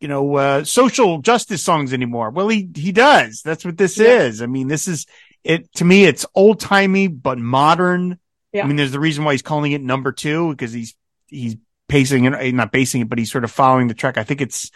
[0.00, 2.30] you know, uh, social justice songs anymore?
[2.30, 3.42] Well, he, he does.
[3.44, 4.22] That's what this Yeah.
[4.22, 4.42] is.
[4.42, 5.06] I mean, this is
[5.46, 6.04] it to me.
[6.04, 8.18] It's old timey, but modern.
[8.52, 8.64] Yeah.
[8.64, 10.94] I mean, there's the reason why he's calling it number two because he's,
[11.26, 11.56] he's
[11.88, 14.18] pacing it, not basing it, but he's sort of following the track.
[14.18, 14.70] I think it's,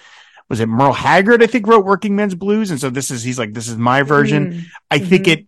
[0.49, 1.43] was it Merle Haggard?
[1.43, 2.71] I think wrote Working Men's Blues.
[2.71, 4.53] And so this is, he's like, this is my version.
[4.53, 5.33] Mm, I think Mhm.
[5.33, 5.47] it,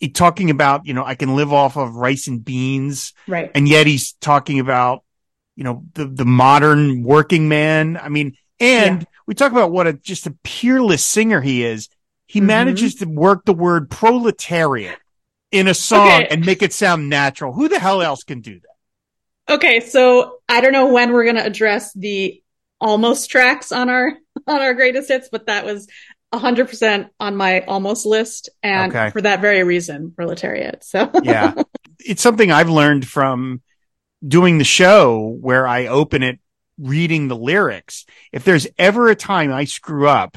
[0.00, 3.68] it talking about, you know, I can live off of rice and beans right and
[3.68, 5.04] yet he's talking about,
[5.56, 7.96] you know, the, the modern working man.
[7.96, 11.88] I mean, and we talk about what a, just a peerless singer he is.
[12.32, 12.44] He Mhm.
[12.46, 14.98] manages to work the word proletariat
[15.50, 16.28] in a song Okay.
[16.30, 17.52] and make it sound natural.
[17.52, 19.54] Who the hell else can do that?
[19.54, 22.42] Okay, so I don't know when we're going to address the
[22.80, 24.14] almost tracks on our
[24.46, 25.88] on our greatest hits, but that was
[26.32, 29.10] 100% on my almost list and Okay.
[29.10, 30.82] for that very reason, proletariat.
[30.84, 31.52] So yeah.
[32.04, 33.60] It's something I've learned from
[34.26, 36.40] doing the show where I open it
[36.78, 38.06] reading the lyrics.
[38.32, 40.36] If there's ever a time I screw up,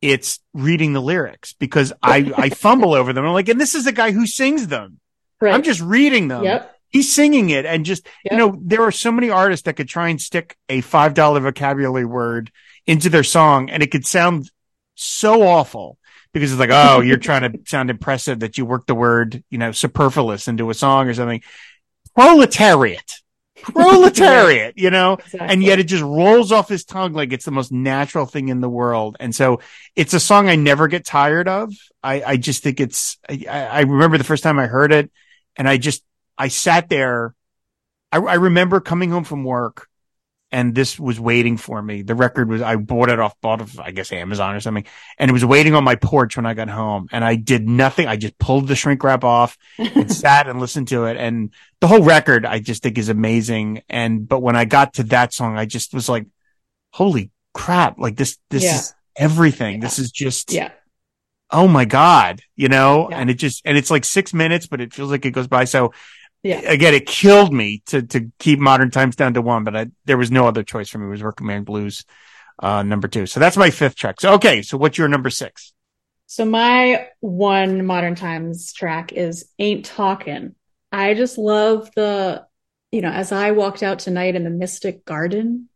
[0.00, 3.24] it's reading the lyrics because I, I fumble over them.
[3.24, 5.00] I'm like, and this is the guy who sings them.
[5.40, 5.52] right.
[5.54, 6.44] I'm just reading them.
[6.44, 6.74] Yep.
[6.90, 8.32] He's singing it and just, Yep.
[8.32, 12.06] you know, there are so many artists that could try and stick a $5 vocabulary
[12.06, 12.50] word
[12.86, 14.50] into their song and it could sound
[14.94, 15.98] so awful
[16.32, 19.58] because it's like, oh, you're trying to sound impressive that you work the word, you
[19.58, 21.42] know, superfluous into a song or something.
[22.14, 23.14] Proletariat.
[23.62, 25.14] Proletariat, you know?
[25.14, 25.40] Exactly.
[25.40, 28.60] and yet it just rolls off his tongue like it's the most natural thing in
[28.60, 29.16] the world.
[29.20, 29.60] And so
[29.96, 31.72] it's a song I never get tired of.
[32.02, 35.10] I, I just think it's, I, I remember the first time I heard it
[35.56, 36.02] and I just,
[36.36, 37.34] I sat there.
[38.12, 39.88] I, I remember coming home from work
[40.50, 42.02] and this was waiting for me.
[42.02, 44.84] The record was, I bought it off, bought it, I guess Amazon or something.
[45.18, 48.06] And it was waiting on my porch when I got home and I did nothing.
[48.08, 51.16] I just pulled the shrink wrap off and sat and listened to it.
[51.18, 53.82] And the whole record I just think is amazing.
[53.90, 56.26] And, but when I got to that song, I just was like,
[56.92, 57.98] holy crap.
[57.98, 58.76] Like this, this Yeah.
[58.76, 59.74] is everything.
[59.76, 59.80] Yeah.
[59.80, 60.70] This is just, yeah.
[61.50, 64.94] oh my God, you know, and it just, and it's like six minutes, but it
[64.94, 65.64] feels like it goes by.
[65.64, 65.92] So
[66.48, 66.60] Yeah.
[66.60, 70.16] again, it killed me to, to keep modern times down to one, but I, there
[70.16, 71.06] was no other choice for me.
[71.06, 72.06] It was Working Man Blues,
[72.58, 73.26] uh, number two.
[73.26, 74.18] So that's my fifth track.
[74.18, 74.62] So, okay.
[74.62, 75.74] So what's your number six?
[76.26, 80.54] So my one modern times track is Ain't Talkin'.
[80.90, 82.46] I just love the,
[82.92, 85.68] you know, as I walked out tonight in the Mystic Garden,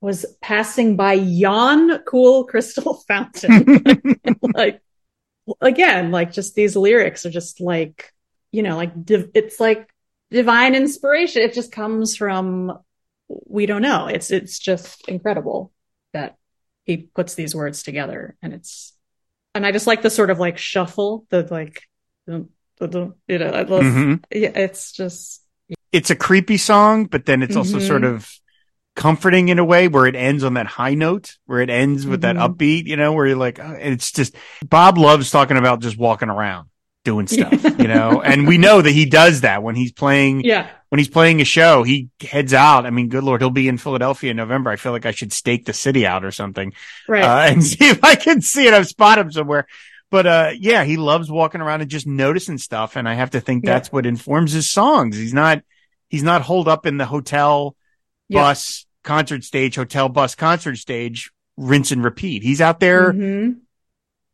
[0.00, 3.82] was passing by yon cool crystal fountain.
[4.54, 4.80] like
[5.60, 8.12] again, like just these lyrics are just like,
[8.50, 9.88] you know, like div- it's like
[10.30, 11.42] divine inspiration.
[11.42, 12.78] It just comes from
[13.28, 14.06] we don't know.
[14.06, 15.72] It's it's just incredible
[16.12, 16.36] that
[16.84, 18.94] he puts these words together and it's
[19.54, 21.82] and I just like the sort of like shuffle, the like
[22.26, 22.48] you know,
[22.80, 24.22] I love, Mhm.
[24.30, 25.42] yeah, it's just,
[25.90, 27.86] It's a creepy song, but then it's also Mhm.
[27.86, 28.30] sort of
[28.94, 32.20] comforting in a way where it ends on that high note, where it ends with
[32.20, 32.56] that Mhm.
[32.56, 34.36] upbeat, you know, where you're like, oh, it's just,
[34.68, 36.68] Bob loves talking about just walking around
[37.04, 40.68] doing stuff, you know, and we know that he does that when he's playing, yeah,
[40.90, 42.86] when he's playing a show, he heads out.
[42.86, 44.70] I mean, good Lord, he'll be in Philadelphia in November.
[44.70, 46.72] I feel like I should stake the city out or something.
[47.06, 47.22] right.
[47.24, 48.74] uh, and see if I can see it.
[48.74, 49.66] I've spot him somewhere.
[50.10, 52.96] But, uh, yeah, he loves walking around and just noticing stuff.
[52.96, 53.74] And I have to think Yeah.
[53.74, 55.16] that's what informs his songs.
[55.18, 55.62] He's not,
[56.08, 57.76] he's not holed up in the hotel
[58.30, 58.40] Yeah.
[58.40, 62.42] bus concert stage, hotel bus concert stage, rinse and repeat.
[62.42, 63.58] He's out there Mhm.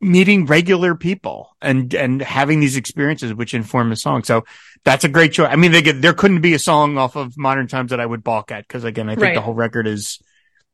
[0.01, 4.23] Meeting regular people and, and having these experiences which inform the song.
[4.23, 4.45] So
[4.85, 5.49] that's a great choice.
[5.51, 8.07] I mean, they get, there couldn't be a song off of modern times that I
[8.07, 8.69] would balk at.
[8.69, 9.35] Cause again, I think Right.
[9.35, 10.21] the whole record is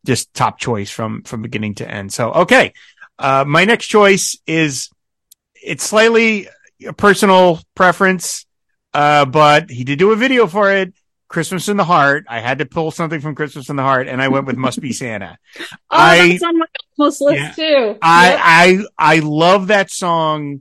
[0.04, 2.12] just top choice from, from beginning to end.
[2.12, 2.72] So, okay.
[3.18, 4.88] Uh, my next choice is
[5.54, 6.48] it's slightly
[6.86, 8.46] a personal preference.
[8.92, 10.92] Uh, but he did do a video for it.
[11.30, 12.26] Christmas in the Heart.
[12.28, 14.80] I had to pull something from Christmas in the Heart and I went with Must
[14.80, 15.38] Be Santa.
[15.58, 16.66] Oh, I- that's on my
[16.98, 17.52] almost list Yeah.
[17.52, 17.62] too.
[17.86, 17.98] Yep.
[18.02, 20.60] I, I, I love that song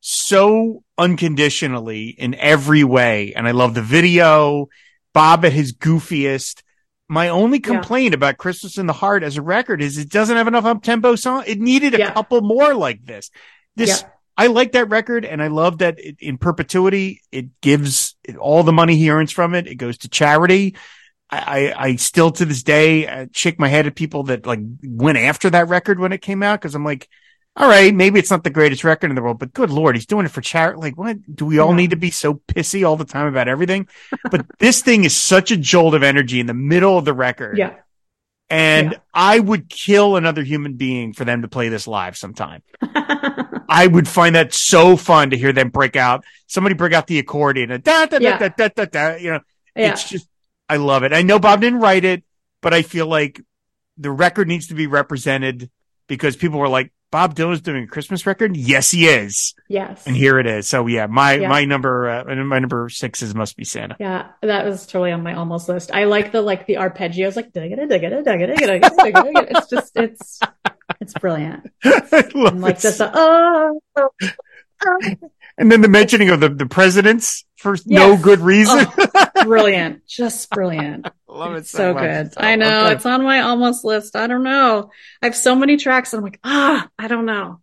[0.00, 3.32] so unconditionally in every way.
[3.34, 4.68] And I love the video,
[5.12, 6.62] Bob at his goofiest.
[7.08, 7.66] My only Yeah.
[7.74, 10.82] complaint about Christmas in the Heart as a record is it doesn't have enough up
[10.82, 11.44] tempo song.
[11.46, 12.12] It needed a Yeah.
[12.12, 13.30] couple more like this.
[13.76, 14.08] This, Yeah.
[14.36, 18.62] I like that record and I love that it, in perpetuity, it gives it, all
[18.62, 19.66] the money he earns from it.
[19.66, 20.76] It goes to charity.
[21.30, 21.38] I,
[21.68, 25.18] I, I still to this day uh, shake my head at people that like went
[25.18, 26.60] after that record when it came out.
[26.60, 27.08] Cause I'm like,
[27.56, 30.06] all right, maybe it's not the greatest record in the world, but good Lord, he's
[30.06, 30.78] doing it for charity.
[30.80, 31.76] Like, what do we all Yeah.
[31.76, 33.88] need to be so pissy all the time about everything?
[34.30, 37.58] but this thing is such a jolt of energy in the middle of the record.
[37.58, 37.74] Yeah.
[38.48, 38.98] And Yeah.
[39.12, 42.62] I would kill another human being for them to play this live sometime.
[43.70, 46.24] I would find that so fun to hear them break out.
[46.48, 48.38] Somebody break out the accordion and da da da Yeah.
[48.38, 49.14] da da da da.
[49.16, 49.40] You know,
[49.76, 49.92] yeah.
[49.92, 50.28] it's just
[50.68, 51.12] I love it.
[51.12, 52.24] I know Bob didn't write it,
[52.60, 53.40] but I feel like
[53.96, 55.70] the record needs to be represented
[56.08, 58.56] because people were like, Bob Dylan's doing a Christmas record.
[58.56, 60.06] Yes, he is, yes.
[60.06, 60.68] and here it is.
[60.68, 61.48] So yeah, my Yeah.
[61.48, 63.96] my number uh, my number six is must be Santa.
[63.98, 65.90] Yeah, that was totally on my almost list.
[65.92, 69.46] I like the like the arpeggios, like digga digga digga digga digga.
[69.50, 70.40] It's just it's
[71.00, 71.70] it's brilliant.
[71.82, 72.82] And like it.
[72.82, 74.08] just the oh, oh,
[74.84, 74.98] oh.
[75.58, 78.86] and then the mentioning of the the presidents for no good reason.
[79.44, 81.08] brilliant, just brilliant.
[81.28, 82.02] love it so, so much.
[82.02, 82.32] good.
[82.36, 82.94] I know okay.
[82.94, 84.16] it's on my almost list.
[84.16, 84.90] I don't know.
[85.22, 87.60] I have so many tracks, I'm like, ah, I don't know.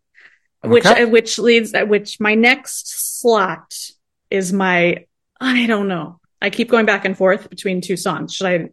[0.63, 3.73] Which which leads which my next slot
[4.29, 5.05] is my
[5.39, 6.19] I don't know.
[6.41, 8.33] I keep going back and forth between two songs.
[8.33, 8.69] Should I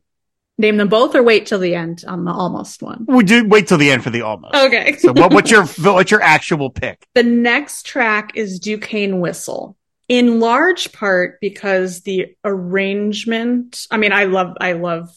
[0.58, 3.04] name them both or wait till the end on the almost one?
[3.08, 4.54] We do wait till the end for the almost.
[4.54, 4.96] Okay.
[4.98, 7.04] So what, what's your what's your actual pick?
[7.14, 9.76] the next track is Duquesne Whistle.
[10.08, 15.08] In large part because the arrangement, I mean, I love, I love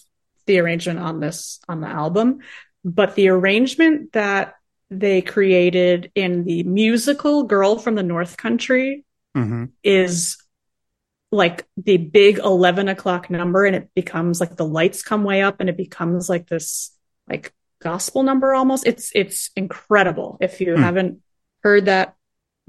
[0.45, 2.39] the arrangement on this, on the album,
[2.85, 4.53] but the arrangement that
[4.89, 9.03] they created in the musical Girl from the North Country
[9.35, 9.65] Mm-hmm.
[9.83, 10.37] is
[11.31, 15.59] like the big 11 o'clock number and it becomes like the lights come way up
[15.59, 16.95] and it becomes like this
[17.29, 18.87] like gospel number almost.
[18.87, 20.37] It's it's incredible.
[20.41, 20.81] If you Hmm.
[20.81, 21.19] haven't
[21.63, 22.15] heard that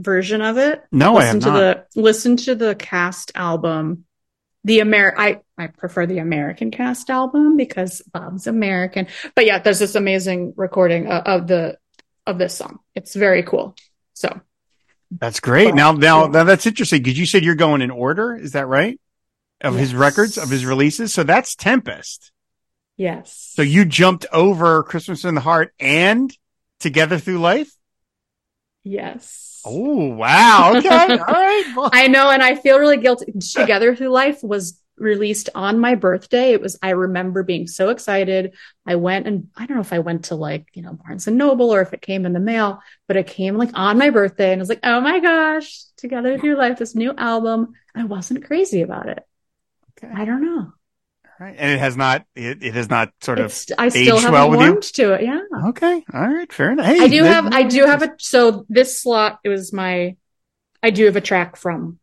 [0.01, 1.87] version of it No, I have listen to not.
[1.95, 4.05] the listen to the cast album
[4.65, 9.07] the Amer I I prefer the American cast album because Bob's American.
[9.35, 11.79] But yeah there's this amazing recording of, of the
[12.27, 12.81] of this song.
[12.95, 13.75] It's very cool.
[14.15, 14.41] So
[15.11, 15.75] That's great.
[15.75, 18.37] Now, now, now that's interesting because you said you're going in order.
[18.37, 19.01] Is that right?
[19.61, 21.13] Of his records, of his releases.
[21.13, 22.31] So that's Tempest.
[22.97, 26.37] yes So you jumped over Christmas in the Heart and
[26.79, 27.73] Together Through Life.
[28.85, 30.75] yes Oh, wow.
[30.77, 30.89] Okay.
[30.89, 31.73] All right.
[31.77, 33.33] Well, I know, and I feel really guilty.
[33.33, 36.53] Together Through Life was released on my birthday.
[36.53, 38.55] It was, I remember being so excited.
[38.87, 41.39] I went and I don't know if I went to like, you know, Barnes and
[41.39, 44.53] Noble or if it came in the mail, but it came like on my birthday
[44.53, 47.75] and I was like, oh my gosh, Together Through Life, this new album.
[47.95, 49.25] I wasn't crazy about it.
[50.03, 50.13] Okay.
[50.15, 50.73] I don't know.
[51.41, 51.57] all right.
[51.59, 53.47] And it has not, it, it has not sort of.
[53.47, 54.67] It's, I still aged haven't well with you?
[54.67, 55.23] warmed to it.
[55.23, 55.41] Yeah.
[55.69, 56.05] Okay.
[56.13, 56.53] All right.
[56.53, 56.87] Fair enough.
[56.87, 60.17] Hey, I do have, I do have a, so this slot, it was my,
[60.83, 61.99] I do have a track from,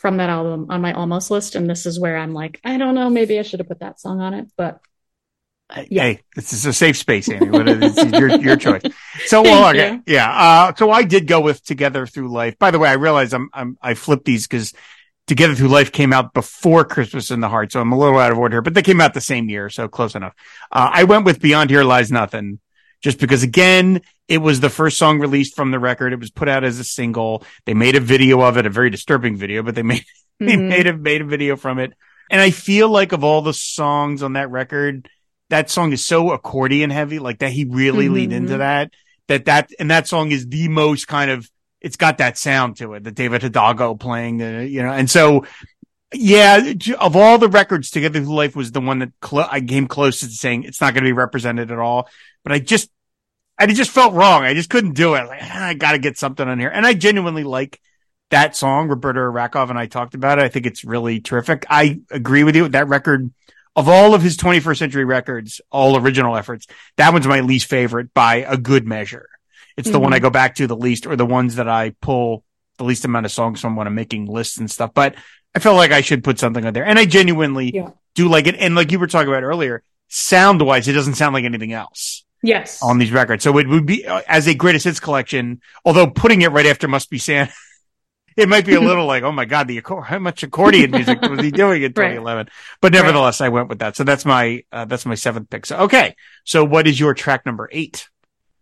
[0.00, 1.54] from that album on my almost list.
[1.54, 4.00] And this is where I'm like, I don't know, maybe I should have put that
[4.00, 4.80] song on it, but
[5.72, 6.02] Hey, Yeah.
[6.02, 7.48] hey, this is a safe space, Amy.
[7.48, 8.82] What is- It's your, your choice.
[9.26, 10.00] So, well, okay.
[10.04, 10.28] Yeah.
[10.28, 12.58] Uh, so I did go with Together Through Life.
[12.58, 14.74] By the way, I realize I'm, I'm, I flipped these because
[15.28, 17.70] Together Through Life came out before Christmas in the Heart.
[17.70, 19.68] So I'm a little out of order but they came out the same year.
[19.70, 20.34] So close enough.
[20.72, 22.58] Uh, I went with Beyond Here Lies Nothing
[23.00, 26.12] just because again, it was the first song released from the record.
[26.12, 27.44] It was put out as a single.
[27.66, 30.04] They made a video of it, a very disturbing video, but they made,
[30.42, 30.46] mm-hmm.
[30.46, 31.92] they made a, made a video from it.
[32.30, 35.08] And I feel like of all the songs on that record,
[35.48, 38.14] that song is so accordion heavy, like that he really mm-hmm.
[38.14, 38.92] leaned into that,
[39.26, 42.94] that that, and that song is the most kind of, it's got that sound to
[42.94, 45.44] it, the David Hidalgo playing the, you know, and so
[46.12, 49.86] yeah, of all the records, Together Through Life was the one that cl- I came
[49.86, 52.08] closest to saying it's not going to be represented at all.
[52.42, 52.90] But I just,
[53.58, 54.42] I just felt wrong.
[54.42, 55.26] I just couldn't do it.
[55.26, 56.70] Like, ah, I got to get something on here.
[56.70, 57.80] And I genuinely like
[58.30, 58.88] that song.
[58.88, 60.44] Roberta Rakov and I talked about it.
[60.44, 61.66] I think it's really terrific.
[61.68, 62.68] I agree with you.
[62.68, 63.30] That record,
[63.76, 68.14] of all of his 21st century records, all original efforts, that one's my least favorite
[68.14, 69.28] by a good measure.
[69.76, 69.92] It's mm-hmm.
[69.92, 70.24] the one I mm-hmm.
[70.24, 72.44] go back to the least, or the ones that I pull
[72.78, 74.92] the least amount of songs from when I'm making lists and stuff.
[74.94, 75.14] But
[75.54, 76.84] I felt like I should put something on there.
[76.84, 77.90] And I genuinely yeah.
[78.14, 78.56] do like it.
[78.56, 82.24] And like you were talking about earlier, sound wise, it doesn't sound like anything else.
[82.42, 82.82] Yes.
[82.82, 83.44] On these records.
[83.44, 86.88] So it would be uh, as a greatest hits collection, although putting it right after
[86.88, 87.52] Must Be Santa,
[88.36, 91.40] it might be a little like, oh my God, the how much accordion music was
[91.40, 92.46] he doing in 2011?
[92.46, 92.52] Right.
[92.80, 93.46] But nevertheless, right.
[93.46, 93.96] I went with that.
[93.96, 95.66] So that's my, uh, that's my seventh pick.
[95.66, 96.16] So, okay.
[96.44, 98.08] So what is your track number eight?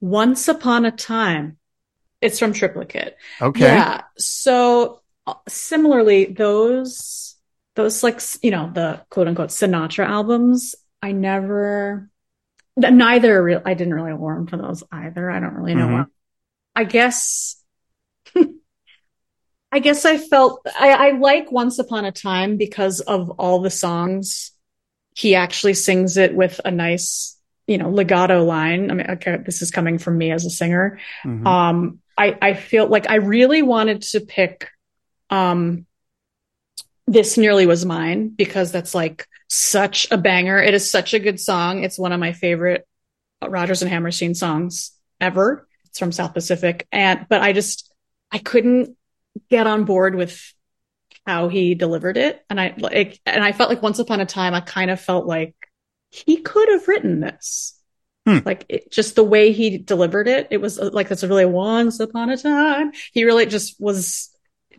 [0.01, 1.57] Once Upon a Time.
[2.21, 3.17] It's from Triplicate.
[3.41, 3.61] Okay.
[3.61, 4.03] Yeah.
[4.17, 5.03] So
[5.49, 7.37] similarly, those
[7.75, 12.11] those like you know the quote unquote Sinatra albums, I never
[12.79, 15.31] neither real I didn't really warm for those either.
[15.31, 15.87] I don't really know.
[15.87, 16.11] Mm-hmm.
[16.77, 17.63] I guess
[19.73, 23.71] I guess I felt I, I like Once Upon a Time because of all the
[23.71, 24.53] songs.
[25.15, 27.37] He actually sings it with a nice,
[27.67, 28.91] you know, legato line.
[28.91, 31.01] I mean, okay, this is coming from me as a singer.
[31.25, 31.47] Mm-hmm.
[31.47, 34.71] Um, I, I feel like I really wanted to pick
[35.29, 35.87] um,
[37.09, 40.59] this nearly was mine because that's like such a banger.
[40.59, 41.83] It is such a good song.
[41.83, 42.87] It's one of my favorite
[43.43, 45.67] Rodgers and Hammerstein songs ever.
[45.87, 46.87] It's from South Pacific.
[46.93, 47.91] And, but I just,
[48.31, 48.95] I couldn't
[49.49, 50.53] get on board with
[51.27, 52.45] how he delivered it.
[52.51, 55.27] And I like, and I felt like once upon a time, I kind of felt
[55.27, 55.55] like
[56.11, 57.75] he could have written this.
[58.27, 58.39] Hmm.
[58.45, 62.01] Like it, just the way he delivered it, it was like, that's a really once
[62.01, 62.93] upon a time.
[63.13, 64.29] He really just was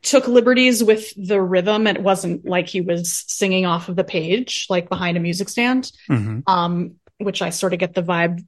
[0.02, 1.88] took liberties with the rhythm.
[1.88, 5.92] It wasn't like he was singing off of the page, like behind a music stand.
[6.10, 6.40] Mm-hmm.
[6.48, 8.46] Um, which I sort of get the vibe.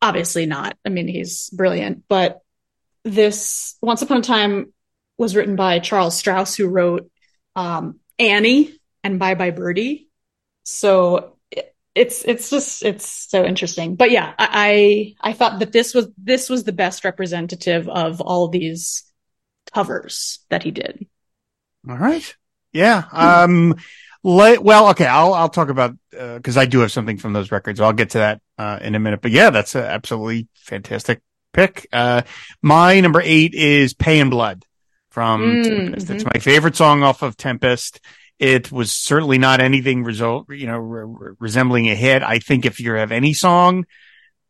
[0.00, 0.76] Obviously not.
[0.84, 2.42] I mean, he's brilliant, but
[3.04, 4.72] this Once Upon a Time
[5.16, 7.10] was written by Charles Strouse, who wrote
[7.56, 10.08] um, Annie and Bye Bye Birdie.
[10.62, 11.36] So
[11.94, 13.96] it's it's just it's so interesting.
[13.96, 18.48] But yeah, I I thought that this was this was the best representative of all
[18.48, 19.07] these
[19.72, 21.06] covers that he did.
[21.88, 22.34] All right.
[22.72, 23.04] Yeah.
[23.12, 23.76] Um,
[24.22, 25.06] well, okay.
[25.06, 27.80] I'll, I'll talk about, uh, cause I do have something from those records.
[27.80, 31.86] I'll get to that, uh, in a minute, but yeah, that's an absolutely fantastic pick.
[31.92, 32.22] Uh,
[32.60, 34.64] my number eight is Pay in Blood
[35.10, 36.06] from mm, Tempest.
[36.06, 36.16] Mm-hmm.
[36.16, 38.00] It's my favorite song off of Tempest.
[38.38, 42.22] It was certainly not anything result, you know, re- resembling a hit.
[42.22, 43.86] I think if you have any song,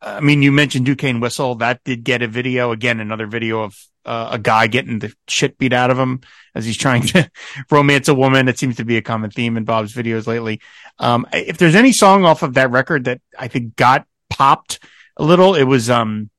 [0.00, 1.57] I mean, you mentioned Duquesne Whistle.
[1.57, 2.70] That did get a video.
[2.72, 3.76] Again, another video of
[4.09, 6.21] uh, a guy getting the shit beat out of him
[6.55, 7.31] as he's trying to
[7.71, 8.49] romance a woman.
[8.49, 10.61] It seems to be a common theme in Bob's videos lately.
[10.99, 14.81] Um, if there's any song off of that record that I think got popped
[15.16, 16.31] a little, it was, um,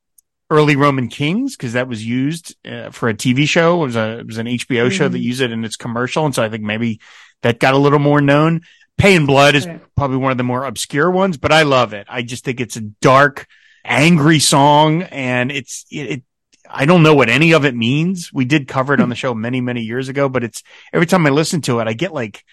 [0.49, 3.83] early Roman Kings because that was used uh, for a TV show.
[3.83, 4.89] It was a, it was an HBO mm-hmm.
[4.89, 5.23] show that mm-hmm.
[5.23, 6.25] used it in its commercial.
[6.25, 7.01] And so I think maybe
[7.43, 8.61] that got a little more known.
[8.97, 12.07] Pay in Blood is probably one of the more obscure ones, but I love it.
[12.09, 13.47] I just think it's a dark,
[13.85, 16.23] angry song and it's, it, it
[16.69, 18.31] I don't know what any of it means.
[18.31, 21.25] We did cover it on the show many, many years ago, but it's every time
[21.25, 22.43] I listen to it, I get like,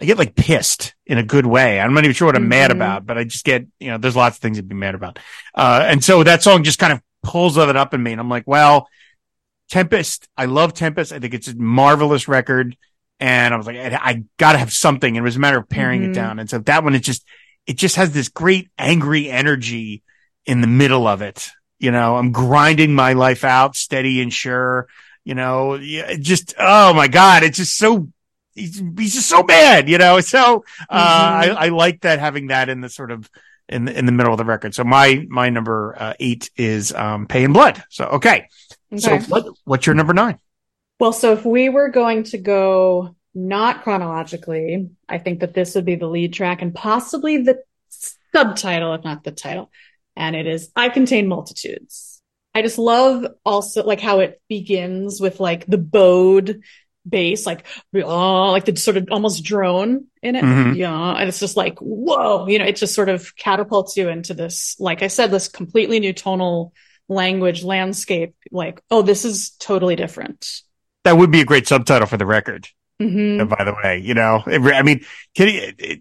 [0.00, 1.78] I get like pissed in a good way.
[1.78, 2.48] I'm not even sure what I'm mm-hmm.
[2.48, 4.94] mad about, but I just get, you know, there's lots of things to be mad
[4.94, 5.18] about.
[5.54, 8.12] Uh, and so that song just kind of pulls of it up in me.
[8.12, 8.88] And I'm like, well,
[9.68, 11.12] Tempest, I love Tempest.
[11.12, 12.76] I think it's a marvelous record.
[13.20, 15.16] And I was like, I, I gotta have something.
[15.16, 16.12] And it was a matter of paring mm-hmm.
[16.12, 16.38] it down.
[16.38, 17.24] And so that one, it just,
[17.66, 20.02] it just has this great angry energy
[20.46, 24.88] in the middle of it you know, I'm grinding my life out steady and sure,
[25.24, 28.08] you know, just, oh my God, it's just so,
[28.54, 30.20] he's, he's just so bad, you know?
[30.20, 31.56] So, uh, mm-hmm.
[31.56, 33.28] I, I like that having that in the sort of,
[33.68, 34.74] in the, in the middle of the record.
[34.74, 37.82] So my, my number uh, eight is, um, Pay in Blood.
[37.88, 38.48] So, okay.
[38.92, 38.98] okay.
[38.98, 40.38] So what, what's your number nine?
[41.00, 45.84] Well, so if we were going to go not chronologically, I think that this would
[45.84, 47.62] be the lead track and possibly the
[48.32, 49.70] subtitle, if not the title
[50.16, 52.20] and it is I contain multitudes.
[52.54, 56.60] I just love also like how it begins with like the bowed
[57.08, 60.44] bass, like oh, like the sort of almost drone in it.
[60.44, 60.76] Mhm.
[60.76, 64.34] Yeah, and it's just like whoa, you know, it just sort of catapults you into
[64.34, 66.72] this, like I said, this completely new tonal
[67.08, 68.34] language landscape.
[68.50, 70.48] Like, oh, this is totally different.
[71.04, 72.68] That would be a great subtitle for the record.
[73.00, 75.04] hmm uh, By the way, you know, it, I mean,
[75.34, 76.00] can he, it-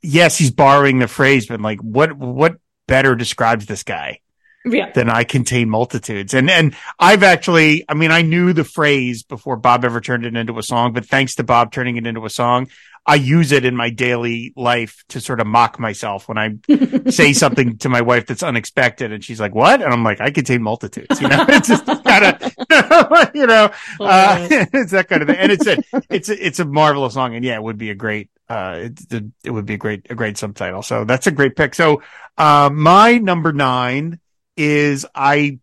[0.00, 2.56] yes, he's borrowing the phrase, but like, what what
[2.92, 4.20] better describes this guy?
[4.64, 6.34] Yeah, than I contain multitudes.
[6.34, 10.36] And, and I've actually, I mean, I knew the phrase before Bob ever turned it
[10.36, 12.68] into a song, but thanks to Bob turning it into a song,
[13.04, 16.58] I use it in my daily life to sort of mock myself when I
[17.10, 19.10] say something to my wife that's unexpected.
[19.10, 19.82] And she's like, what?
[19.82, 24.46] And I'm like, I contain multitudes, you know, it's just kind of, you know, uh,
[24.72, 25.38] it's that kind of thing.
[25.38, 25.78] And it's a,
[26.08, 27.34] it's a, it's a marvelous song.
[27.34, 30.14] And yeah, it would be a great, uh, it, it would be a great, a
[30.14, 30.82] great subtitle.
[30.82, 31.74] So that's a great pick.
[31.74, 32.02] So,
[32.36, 34.20] uh, my number nine
[34.58, 35.58] is I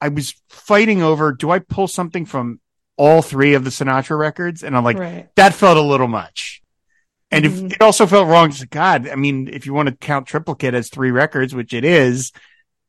[0.00, 2.60] I was fighting over do I pull something from
[2.96, 4.62] all three of the Sinatra records?
[4.64, 5.28] And I'm like, right.
[5.36, 6.62] that felt a little much.
[7.30, 7.66] And Mhm.
[7.66, 10.72] if it also felt wrong, like, God, I mean, if you want to count triplicate
[10.72, 12.32] as three records, which it is,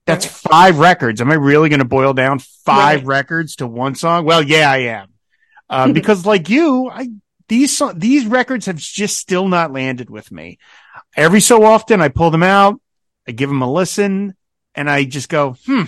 [0.06, 0.52] that's Right.
[0.54, 1.20] five records.
[1.20, 3.18] Am I really going to boil down five Right.
[3.18, 4.24] records to one song?
[4.24, 5.08] Well, yeah, I am.
[5.70, 7.10] Uh, because like you, I,
[7.50, 10.58] these, these records have just still not landed with me.
[11.16, 12.80] Every so often I pull them out,
[13.28, 14.36] I give them a listen
[14.76, 15.84] and I just go, hmm,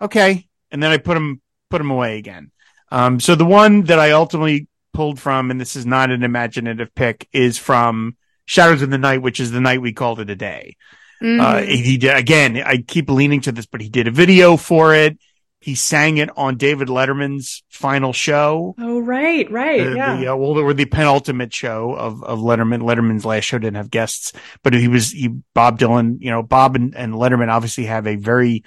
[0.00, 0.46] okay.
[0.70, 1.40] And then I put them,
[1.70, 2.52] put them away again.
[2.90, 6.94] Um, so the one that I ultimately pulled from, and this is not an imaginative
[6.94, 10.36] pick, is from Shadows of the Night, which is the night we called it a
[10.36, 10.76] day.
[11.20, 11.68] Uh, Mhm.
[11.68, 12.56] he did again.
[12.56, 15.18] I keep leaning to this, but he did a video for it.
[15.62, 18.74] He sang it on David Letterman's final show.
[18.78, 19.84] oh, right, right.
[19.84, 20.16] The, yeah.
[20.16, 22.82] the, uh, well, or the penultimate show of, of Letterman.
[22.82, 24.32] Letterman's last show didn't have guests,
[24.62, 28.16] but he was, he, Bob Dylan, you know, Bob and, and Letterman obviously have a
[28.16, 28.64] very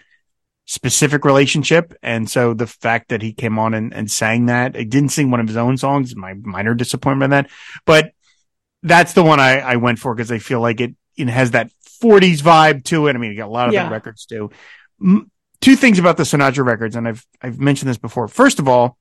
[0.66, 1.94] specific relationship.
[2.02, 5.30] And so the fact that he came on and, and sang that, he didn't sing
[5.32, 7.50] one of his own songs, my minor disappointment in that,
[7.86, 8.12] but
[8.84, 11.72] that's the one I, I went for because I feel like it, it has that
[12.02, 13.16] 40s vibe to it.
[13.16, 13.86] I mean, you got a lot of Yeah.
[13.86, 14.50] the records too.
[15.66, 18.28] Two things about the Sinatra records, and I've, I've mentioned this before.
[18.28, 19.00] First of all,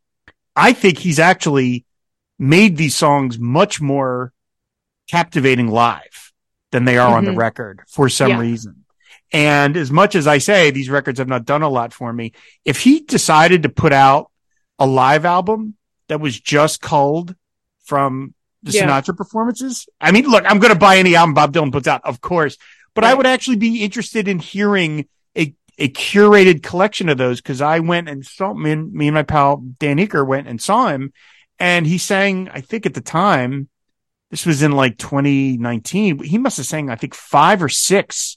[0.56, 1.84] I think he's actually
[2.38, 4.32] made these songs much more
[5.10, 6.32] captivating live
[6.72, 7.36] than they are on the Mhm.
[7.36, 8.38] record for some Yeah.
[8.38, 8.86] reason.
[9.30, 12.32] And as much as I say these records have not done a lot for me,
[12.64, 14.30] if he decided to put out
[14.78, 15.74] a live album
[16.08, 17.36] that was just culled
[17.84, 18.86] from the Yeah.
[18.86, 22.00] Sinatra performances, I mean, look, I'm going to buy any album Bob Dylan puts out,
[22.04, 22.56] of course,
[22.94, 25.08] but I would actually be interested in hearing
[25.78, 29.22] a, curated collection of those because I went and saw me and, me and my
[29.22, 31.12] pal Dan Eaker went and saw him
[31.58, 33.68] and he sang, I think at the time,
[34.30, 36.24] this was in like 2019.
[36.24, 38.36] He must have sang, I think, five or six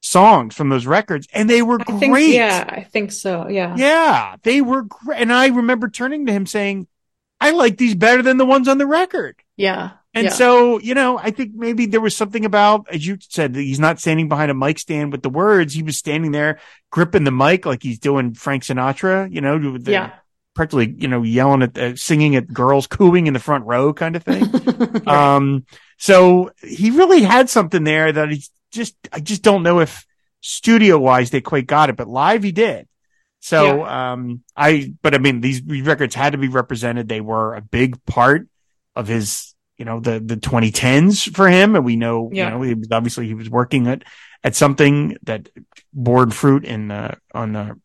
[0.00, 2.00] songs from those records, and they were I great.
[2.00, 3.48] think, yeah, I think so.
[3.48, 3.76] Yeah.
[3.76, 5.20] Yeah, they were great.
[5.20, 6.88] And I remember turning to him saying,
[7.40, 9.36] I like these better than the ones on the record.
[9.56, 9.92] Yeah.
[10.12, 10.32] And yeah.
[10.32, 13.78] so, you know, I think maybe there was something about, as you said, that he's
[13.78, 15.72] not standing behind a mic stand with the words.
[15.72, 16.58] He was standing there
[16.90, 20.12] gripping the mic like he's doing Frank Sinatra, you know, with the, yeah.
[20.54, 24.16] practically, you know, yelling at, uh, singing at girls cooing in the front row kind
[24.16, 24.44] of thing.
[24.80, 25.06] Right.
[25.06, 25.66] Um,
[25.98, 30.06] so he really had something there that he's just, I just don't know if
[30.40, 32.88] studio wise they quite got it, but live he did.
[33.40, 37.08] So, um, I, but I mean, these records had to be represented.
[37.08, 38.48] They were a big part
[38.96, 41.74] of his, you know, the, the 2010s for him.
[41.74, 42.44] And we know, Yeah.
[42.44, 44.04] you know, he was obviously he was working at,
[44.44, 45.48] at something that
[45.94, 47.80] bore fruit in, uh, on the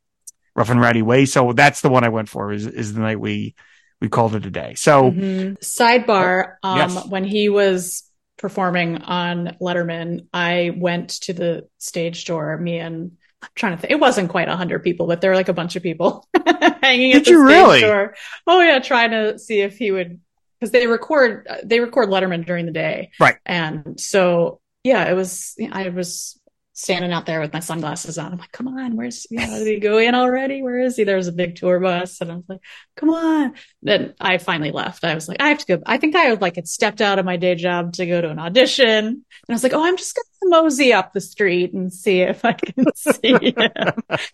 [0.55, 1.25] rough and rowdy way.
[1.25, 3.55] So that's the one I went for is, is the night we,
[4.01, 4.73] we called it a day.
[4.75, 5.57] So, Mhm.
[5.59, 7.07] Sidebar, um, Yes.
[7.07, 8.03] when he was
[8.37, 13.91] performing on Letterman, I went to the stage door, me and I'm trying to think,
[13.91, 16.27] it wasn't quite a hundred people, but there were like a bunch of people
[16.83, 17.81] hanging Did at the you stage really?
[17.81, 18.15] door.
[18.45, 20.19] Oh yeah, trying to see if he would,
[20.59, 23.11] because they record, they record Letterman during the day.
[23.19, 23.37] Right.
[23.45, 26.39] And so, yeah, it was, I was
[26.75, 28.33] standing out there with my sunglasses on.
[28.33, 30.61] I'm like, come on, where's, you know, did he go in already?
[30.61, 31.05] Where is he?
[31.05, 32.19] There was a big tour bus.
[32.19, 32.59] And I was like,
[32.97, 33.53] come on.
[33.81, 35.05] Then I finally left.
[35.05, 35.83] I was like, I have to go.
[35.85, 38.29] I think I would like had stepped out of my day job to go to
[38.29, 38.93] an audition.
[38.93, 42.19] And I was like, oh, I'm just going to mosey up the street and see
[42.19, 43.71] if I can see him.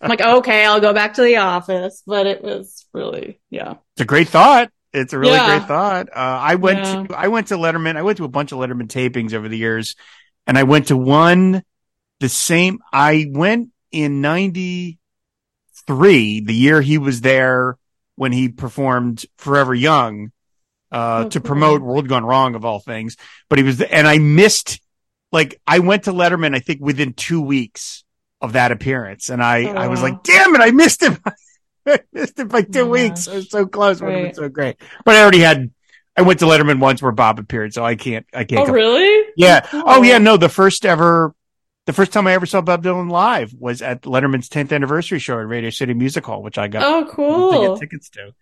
[0.00, 2.02] I'm like, okay, I'll go back to the office.
[2.04, 3.74] But it was really, yeah.
[3.94, 4.72] It's a great thought.
[4.92, 5.58] It's a really Yeah.
[5.58, 6.08] great thought.
[6.10, 7.04] Uh, I went Yeah.
[7.06, 7.96] to, I went to Letterman.
[7.96, 9.96] I went to a bunch of Letterman tapings over the years
[10.46, 11.62] and I went to one,
[12.20, 17.76] the same, I went in 93, the year he was there
[18.16, 20.32] when he performed Forever Young,
[20.90, 21.46] uh, Oh, to cool.
[21.46, 23.16] promote World Gone Wrong of all things.
[23.48, 24.80] But he was, and I missed,
[25.30, 28.04] like, I went to Letterman, I think within two weeks
[28.40, 29.30] of that appearance.
[29.30, 30.08] And I, Oh, I was wow.
[30.10, 31.18] like, damn it, I missed him.
[32.12, 33.26] missed it by two Oh, weeks.
[33.26, 34.00] It was so close.
[34.00, 34.76] Would have been so great.
[35.04, 35.70] But I already had.
[36.16, 38.26] I went to Letterman once where Bob appeared, so I can't.
[38.34, 38.62] I can't.
[38.62, 39.28] Oh, go- really?
[39.36, 39.60] Yeah.
[39.60, 39.82] Cool.
[39.86, 40.18] Oh, yeah.
[40.18, 41.34] No, the first ever,
[41.86, 45.38] the first time I ever saw Bob Dylan live was at Letterman's 10th anniversary show
[45.40, 47.76] at Radio City Music Hall, which I got Oh, to cool.
[47.76, 48.32] get tickets to.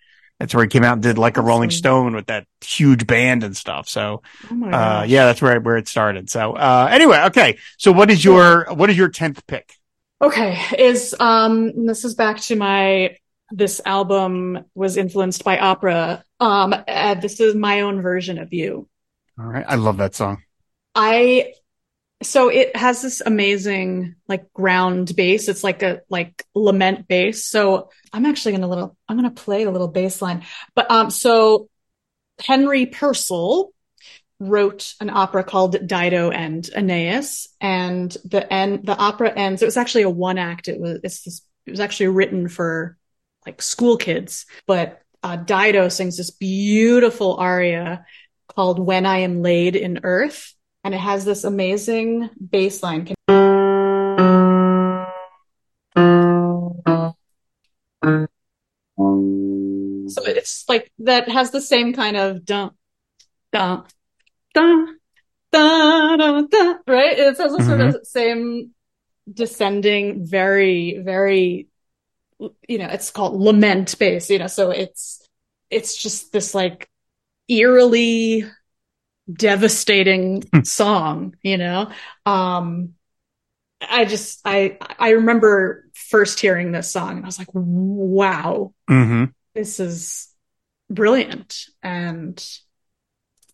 [0.41, 3.45] That's where he came out and did like a Rolling Stone with that huge band
[3.45, 3.89] and stuff.
[3.89, 6.29] So, Oh uh, yeah, that's where, where it started.
[6.31, 7.59] So, uh, anyway, okay.
[7.77, 9.75] So what is your, what is your 10th pick?
[10.23, 13.17] Okay, is um this is back to my
[13.51, 16.25] this album was influenced by opera.
[16.39, 18.89] Um uh, this is my own version of you.
[19.39, 19.65] All right.
[19.67, 20.43] I love that song.
[20.95, 21.55] I
[22.23, 25.49] so it has this amazing like ground bass.
[25.49, 27.47] It's like a like lament bass.
[27.47, 30.45] So I'm actually gonna little I'm gonna play a little bass line.
[30.75, 31.69] But um so
[32.41, 33.73] Henry Purcell
[34.39, 39.63] wrote an opera called Dido and Aeneas, and the end the opera ends.
[39.63, 40.69] It was actually a one act.
[40.69, 42.97] It was it's this, it was actually written for
[43.51, 48.07] like school kids, but uh, Dido sings this beautiful aria
[48.47, 53.07] called "When I Am Laid in Earth," and it has this amazing bass line.
[53.07, 53.17] Can-
[60.11, 62.71] So it's like that has the same kind of dun
[63.53, 63.83] dun
[64.55, 64.99] dun
[65.51, 67.19] dun dun, dun right?
[67.19, 68.71] It has a sort of same
[69.33, 71.70] descending, very, very
[72.69, 75.27] you know, it's called lament bass, you know, so it's
[75.71, 76.89] it's just this like
[77.49, 78.45] eerily
[79.33, 81.91] devastating song, you know.
[82.27, 82.95] Um
[83.81, 89.25] I just I I remember first hearing this song and I was like, wow, Mm-hmm.
[89.55, 90.29] this is
[90.91, 92.45] brilliant and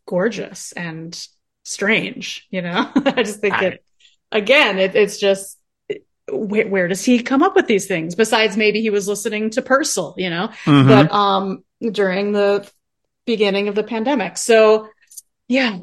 [0.07, 1.29] gorgeous and
[1.65, 2.91] strange, you know?
[2.97, 3.85] I just think it,
[4.33, 5.59] again, it, it's just,
[6.31, 8.15] where, where does he come up with these things?
[8.15, 10.89] Besides, maybe he was listening to Purcell, you know, Mhm.
[10.89, 12.69] but, um, during the
[13.27, 14.37] beginning of the pandemic.
[14.37, 14.89] So
[15.49, 15.79] yeah,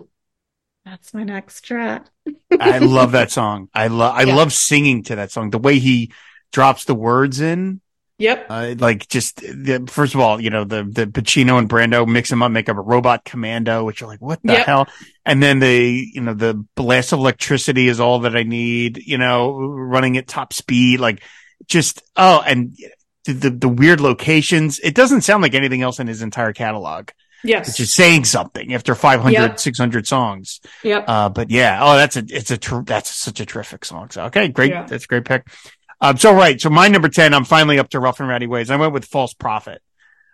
[0.85, 2.07] that's my next track.
[2.59, 3.69] I love that song.
[3.73, 4.35] I love, I Yeah.
[4.35, 5.49] love singing to that song.
[5.49, 6.11] The way he
[6.51, 7.81] drops the words in,
[8.23, 8.45] Yep.
[8.49, 12.29] uh, like just the, first of all, you know, the, the Pacino and Brando mix
[12.29, 14.65] them up, make up a robot commando, which you're like, what the Yep.
[14.65, 14.87] hell?
[15.25, 19.17] And then the, you know, the blast of electricity is all that I need, you
[19.17, 21.21] know, running at top speed, like
[21.67, 22.77] just, oh, and
[23.25, 24.79] the, the, the weird locations.
[24.79, 27.09] It doesn't sound like anything else in his entire catalog,
[27.43, 27.67] Yes.
[27.67, 29.59] which is saying something after 500, Yep.
[29.59, 30.61] 600 songs.
[30.81, 31.03] yep.
[31.07, 34.09] Uh, but yeah, oh, that's a, it's a, ter- that's such a terrific song.
[34.11, 34.71] So, okay, great.
[34.71, 34.85] Yeah.
[34.85, 35.45] That's a great pick.
[36.03, 36.59] Um, so right.
[36.59, 38.69] So my number 10, I'm finally up to Rough and Rowdy Ways.
[38.69, 39.81] I went with False Prophet.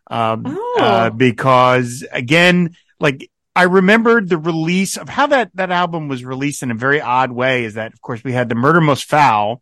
[0.09, 0.77] Um, Oh.
[0.81, 6.63] uh, because again, like I remembered the release of how that, that album was released
[6.63, 9.61] in a very odd way is that, of course, we had the Murder Most Foul,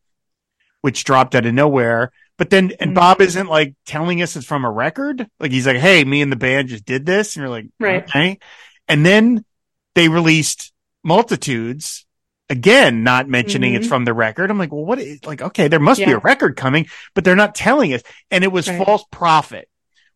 [0.82, 2.12] which dropped out of nowhere.
[2.38, 2.96] But then, and Mm.
[2.96, 5.28] Bob isn't like telling us it's from a record.
[5.42, 7.36] Like he's like, Hey, me and the band just did this.
[7.36, 8.04] And you're like, Right.
[8.04, 8.40] okay.
[8.88, 9.44] And then
[9.96, 10.72] they released
[11.04, 12.06] multitudes
[12.50, 13.90] again, not mentioning it's Mhm.
[13.90, 14.50] from the record.
[14.50, 17.36] I'm like, well, what is like, okay, there must be a record coming, but they're
[17.36, 18.02] not telling us.
[18.32, 18.84] And it was Right.
[18.86, 19.68] false prophet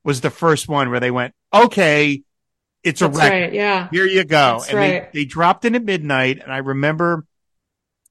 [0.03, 2.23] was the first one where they went, okay,
[2.83, 3.19] it's a record.
[3.29, 3.53] right.
[3.53, 3.89] Yeah.
[3.91, 4.57] Here you go.
[4.59, 5.13] That's and right.
[5.13, 6.39] they, they dropped in at midnight.
[6.41, 7.25] And I remember,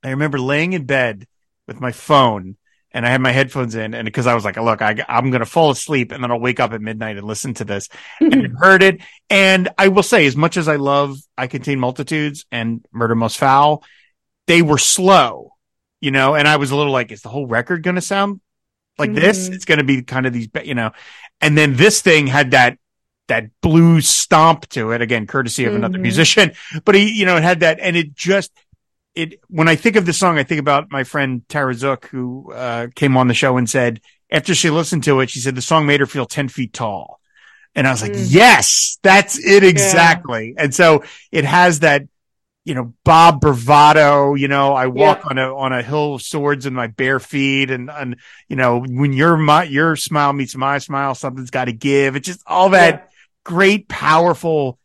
[0.05, 1.27] I remember laying in bed
[1.67, 2.57] with my phone
[2.93, 5.41] and I had my headphones in and because I was like, look, I, I'm going
[5.41, 7.89] to fall asleep and then I'll wake up at midnight and listen to this
[8.21, 9.01] and I heard it.
[9.29, 13.39] And I will say, as much as I love I Contain Multitudes and Murder Most
[13.39, 13.83] Foul,
[14.47, 15.53] they were slow,
[16.01, 18.41] you know, and I was a little like, is the whole record going to sound
[18.99, 19.49] like this?
[19.49, 19.55] Mhm.
[19.55, 20.91] It's going to be kind of these, you know,
[21.41, 22.79] and then this thing had that,
[23.29, 26.03] that blues stomp to it again, courtesy of another Mhm.
[26.03, 26.53] musician,
[26.85, 28.51] but he, you know, it had that and it just,
[29.15, 32.53] it, when I think of the song, I think about my friend Tara Zook, who,
[32.53, 34.01] uh, came on the show and said,
[34.33, 37.21] after she listened to it, she said the song made her feel 10 feet tall.
[37.75, 38.27] And I was like, Mm.
[38.29, 40.55] yes, that's it exactly.
[40.57, 42.03] And so it has that,
[42.65, 45.31] you know, Bob bravado, you know, I walk Yeah.
[45.31, 48.17] on a, on a hill of swords in my bare feet and, and,
[48.49, 52.17] you know, when your, my, your smile meets my smile, something's got to give.
[52.17, 53.11] It's just all that
[53.45, 54.79] great, powerful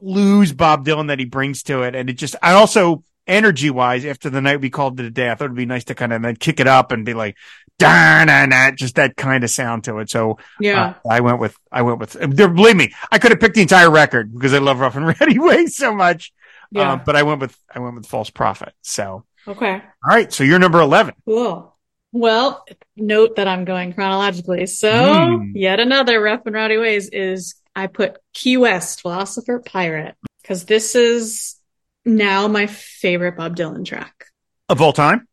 [0.00, 1.94] blues Bob Dylan that he brings to it.
[1.94, 5.30] And it just, I also, energy wise, after the night we called it a day,
[5.30, 7.36] I thought it'd be nice to kind of then kick it up and be like,
[7.78, 10.10] darn, that, just that kind of sound to it.
[10.10, 10.94] So Yeah.
[11.04, 13.90] uh, I went with, I went with, believe me, I could have picked the entire
[13.90, 16.32] record because I love Rough and Ready way so much.
[16.70, 16.92] Yeah.
[16.92, 18.72] Uh, but I went with, I went with False Prophet.
[18.82, 19.72] So, okay.
[19.74, 20.32] all right.
[20.32, 21.14] So you're number 11.
[21.24, 21.76] Cool.
[22.12, 22.64] Well,
[22.96, 24.66] note that I'm going chronologically.
[24.66, 25.52] So Hmm.
[25.54, 30.94] yet another rough and rowdy ways is I put Key West, Philosopher Pirate, because this
[30.96, 31.56] is
[32.04, 34.26] now my favorite Bob Dylan track.
[34.68, 35.28] Of all time?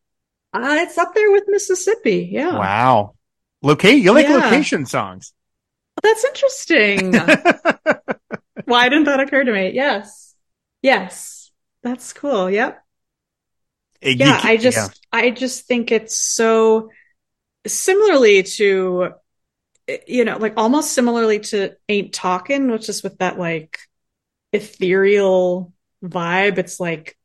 [0.54, 2.30] Uh, it's up there with Mississippi.
[2.32, 2.58] Yeah.
[2.58, 3.16] Wow.
[3.64, 4.36] Locate you like Yeah.
[4.38, 5.34] location songs.
[6.04, 7.14] That's interesting.
[8.66, 9.72] Why didn't that occur to me?
[9.72, 10.27] Yes.
[10.82, 11.52] Yes.
[11.84, 12.50] That's cool.
[12.50, 12.84] Yep.
[14.02, 15.20] You yeah ca- i just yeah.
[15.20, 16.92] i just think it's so
[17.66, 19.14] similarly to
[20.06, 23.80] you know like almost similarly to ain't talking which is with that like
[24.54, 25.74] ethereal
[26.04, 27.18] vibe it's like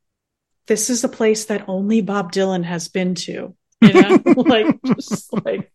[0.66, 5.32] this is a place that only bob dylan has been to you know like just
[5.44, 5.70] like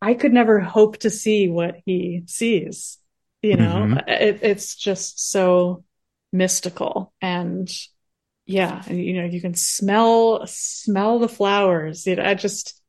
[0.00, 2.98] i could never hope to see what he sees
[3.42, 4.08] you know Mhm.
[4.08, 5.84] it, it's just so
[6.36, 7.70] mystical and
[8.46, 12.80] yeah and you know you can smell smell the flowers you know i just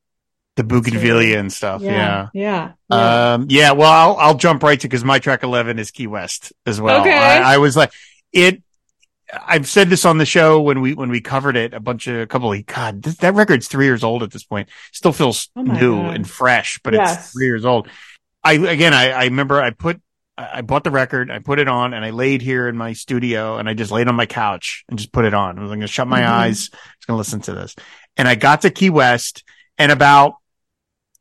[0.56, 1.84] the bougainvillea and stuff.
[1.84, 2.30] Yeah.
[2.34, 3.34] yeah yeah.
[3.34, 6.52] Um, yeah, well, I'll, I'll jump right to because my track 11 is Key West
[6.66, 7.02] as well.
[7.02, 7.16] Okay.
[7.16, 7.94] I, I was like,
[8.34, 8.64] it,
[9.32, 12.16] I've said this on the show when we, when we covered it a bunch of,
[12.22, 14.70] a couple of, God, th- that record's three years old at this point.
[14.94, 16.16] Still feels Oh new God.
[16.16, 17.20] and fresh, but Yes.
[17.26, 17.88] it's three years old.
[18.44, 20.02] I, again, I, I remember I put,
[20.38, 22.94] I I bought the record, I put it on and I laid here in my
[22.94, 25.58] studio and I just laid on my couch and just put it on.
[25.58, 26.28] I was going to shut my Mhm.
[26.30, 26.70] eyes.
[26.74, 27.76] I was going to listen to this.
[28.18, 29.44] And I got to Key West
[29.78, 30.36] and about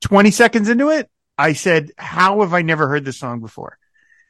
[0.03, 3.79] 20 seconds into it, I said, how have I never heard this song before?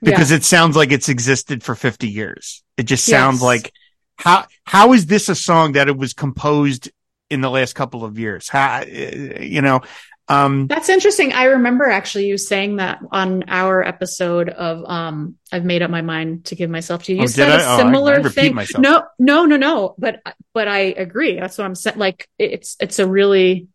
[0.03, 2.63] Because it sounds like it's existed for 50 years.
[2.77, 3.43] It just sounds Yes.
[3.43, 3.73] like
[4.19, 6.91] how, how is this a song that it was composed
[7.29, 8.49] in the last couple of years?
[8.49, 9.81] How, uh, you know,
[10.29, 11.33] um, That's interesting.
[11.33, 16.03] I remember actually you saying that on our episode of um I've made up my
[16.03, 17.19] mind to give myself to you.
[17.19, 17.65] You Oh, said a I?
[17.65, 18.55] Oh, I- similar I repeat thing.
[18.55, 18.83] myself.
[18.83, 19.95] No, no, no, no.
[19.99, 20.23] But
[20.53, 21.39] but I agree.
[21.39, 21.99] That's what I'm saying.
[21.99, 23.69] Like it's it's a really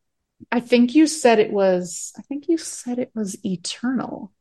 [0.51, 4.31] I think you said it was I think you said it was eternal.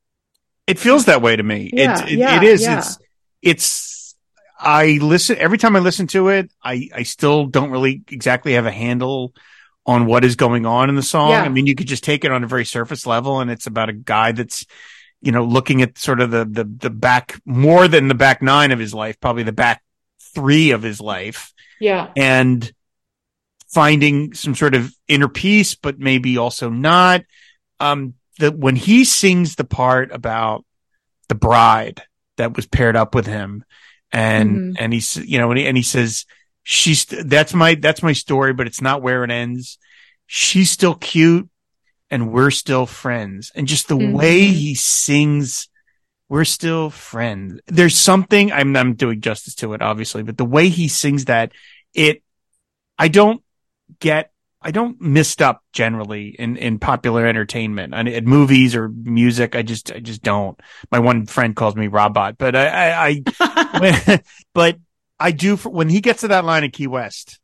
[0.67, 1.71] it feels that way to me.
[1.73, 2.63] Yeah, it, it, yeah, it is.
[2.63, 2.79] yeah.
[2.79, 2.99] It's,
[3.43, 4.17] it's,
[4.59, 6.51] I listen every time I listen to it.
[6.63, 9.33] I, I still don't really exactly have a handle
[9.87, 11.31] on what is going on in the song.
[11.31, 11.43] Yeah.
[11.43, 13.89] I mean, you could just take it on a very surface level and it's about
[13.89, 14.67] a guy that's,
[15.23, 18.73] you know, looking at sort of the, the, the back more than the back nine
[18.73, 19.83] of his life, probably the back
[20.35, 22.11] three of his life Yeah.
[22.17, 22.71] and
[23.69, 27.23] finding some sort of inner peace, but maybe also not.
[27.79, 30.65] Um, that when he sings the part about
[31.29, 32.03] the bride
[32.37, 33.65] that was paired up with him
[34.13, 34.77] and, Mhm.
[34.79, 36.25] and he's, you know, and he, and he says,
[36.63, 39.79] she's, that's my, that's my story, but it's not where it ends.
[40.27, 41.49] She's still cute
[42.11, 43.53] and we're still friends.
[43.55, 44.53] And just the way Mhm.
[44.53, 45.69] he sings,
[46.29, 47.61] we're still friends.
[47.67, 51.53] There's something I'm I'm doing justice to it, obviously, but the way he sings that,
[51.95, 52.23] it
[52.99, 53.43] I don't
[54.01, 54.31] get
[54.63, 59.57] I don't missed up generally in in popular entertainment and at movies or music.
[59.57, 60.61] I just I just don't.
[60.91, 64.23] My one friend calls me Robot, but I I, I
[64.55, 64.77] but
[65.21, 67.39] I do for, when he gets to that line in Key West,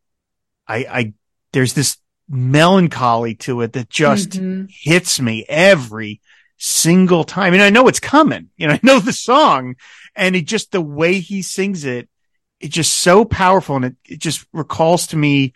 [0.67, 1.13] I I
[1.53, 1.99] there's this
[2.29, 4.69] melancholy to it that just Mhm.
[4.71, 6.21] hits me every
[6.59, 7.53] single time.
[7.55, 8.49] And I know it's coming.
[8.57, 9.77] You know, I know the song
[10.17, 12.09] and it just, the way he sings it,
[12.59, 13.77] it's just so powerful.
[13.77, 15.53] And it, it just recalls to me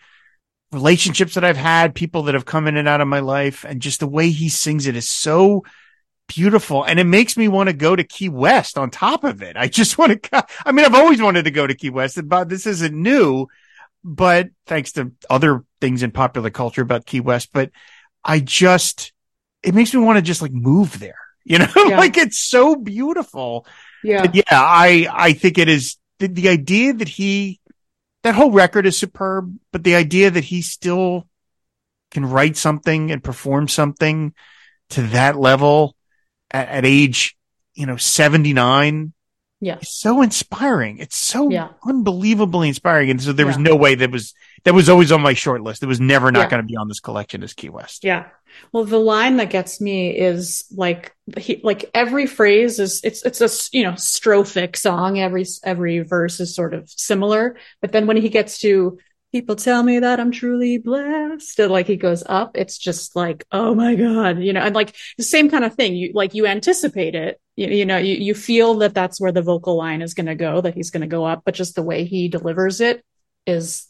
[0.71, 3.65] relationships that I've had, people that have come in and out of my life.
[3.67, 5.63] And just the way he sings it is so
[6.35, 6.83] beautiful.
[6.83, 9.57] And it makes me want to go to Key West on top of it.
[9.57, 12.49] I just want to, I mean, I've always wanted to go to Key West, but
[12.49, 13.47] this isn't new,
[14.03, 17.71] but thanks to other things in popular culture about Key West, but
[18.23, 19.13] I just,
[19.63, 21.15] it makes me want to just like move there.
[21.43, 21.97] You know, Yeah.
[21.97, 23.65] like it's so beautiful.
[24.03, 24.21] Yeah.
[24.21, 27.59] But yeah, I, I think it is the, the idea that he,
[28.21, 31.27] that whole record is superb, but the idea that he still
[32.11, 34.35] can write something and perform something
[34.91, 35.95] to that level
[36.51, 37.35] at, at age,
[37.73, 39.13] you know, 79
[39.59, 39.77] Yeah.
[39.79, 40.97] is so inspiring.
[40.99, 41.69] It's so Yeah.
[41.85, 43.09] unbelievably inspiring.
[43.09, 43.63] And so there was Yeah.
[43.63, 44.33] no way that was,
[44.63, 45.83] that was always on my short list.
[45.83, 46.49] It was never not Yeah.
[46.49, 48.03] going to be on this collection as Key West.
[48.03, 48.25] Yeah.
[48.73, 53.39] Well, the line that gets me is like he like every phrase is it's it's
[53.39, 55.19] a you know strophic song.
[55.19, 58.97] Every every verse is sort of similar, but then when he gets to
[59.31, 63.45] people tell me that I'm truly blessed, and like he goes up, it's just like
[63.51, 65.95] oh my god, you know, and like the same kind of thing.
[65.95, 67.39] You like you anticipate it.
[67.55, 70.35] You, you know, you you feel that that's where the vocal line is going to
[70.35, 73.03] go, that he's going to go up, but just the way he delivers it
[73.47, 73.87] is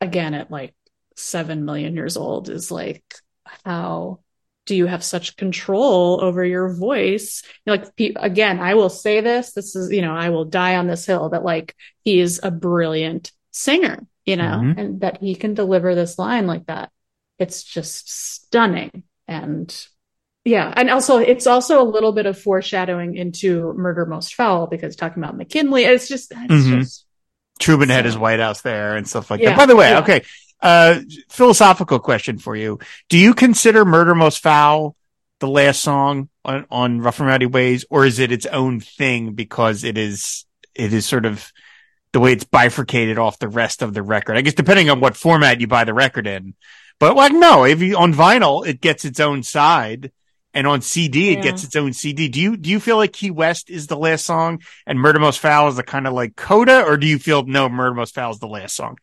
[0.00, 0.74] again at like
[1.16, 3.02] seven million years old is like
[3.64, 4.20] how
[4.66, 7.42] do you have such control over your voice?
[7.66, 11.04] Like again i will say this this is you know i will die on this
[11.04, 11.74] hill that like
[12.04, 14.78] he is a brilliant singer you know Mhm.
[14.78, 16.90] and that he can deliver this line like that
[17.38, 19.86] it's just stunning and
[20.44, 24.96] yeah and also it's also a little bit of foreshadowing into murder most foul because
[24.96, 26.80] talking about mckinley it's just it's Mhm.
[26.80, 27.04] just
[27.60, 29.58] Truman had his White House there and stuff like Yeah, that.
[29.58, 29.98] By the way, yeah.
[29.98, 30.22] okay.
[30.62, 32.78] Uh, philosophical question for you.
[33.08, 34.94] Do you consider Murder Most Foul
[35.40, 39.32] the last song on, on Rough and Rowdy Ways, or is it its own thing
[39.32, 40.44] because it is
[40.76, 41.52] it is sort of
[42.12, 44.36] the way it's bifurcated off the rest of the record?
[44.36, 46.54] I guess depending on what format you buy the record in.
[47.00, 50.12] But like no, if you on vinyl, it gets its own side.
[50.54, 51.38] And on CD, Yeah.
[51.38, 52.28] it gets its own CD.
[52.28, 55.38] Do you do you feel like Key West is the last song and Murder Most
[55.40, 58.30] Foul is the kind of like coda, or do you feel no Murder Most Foul
[58.32, 58.96] is the last song?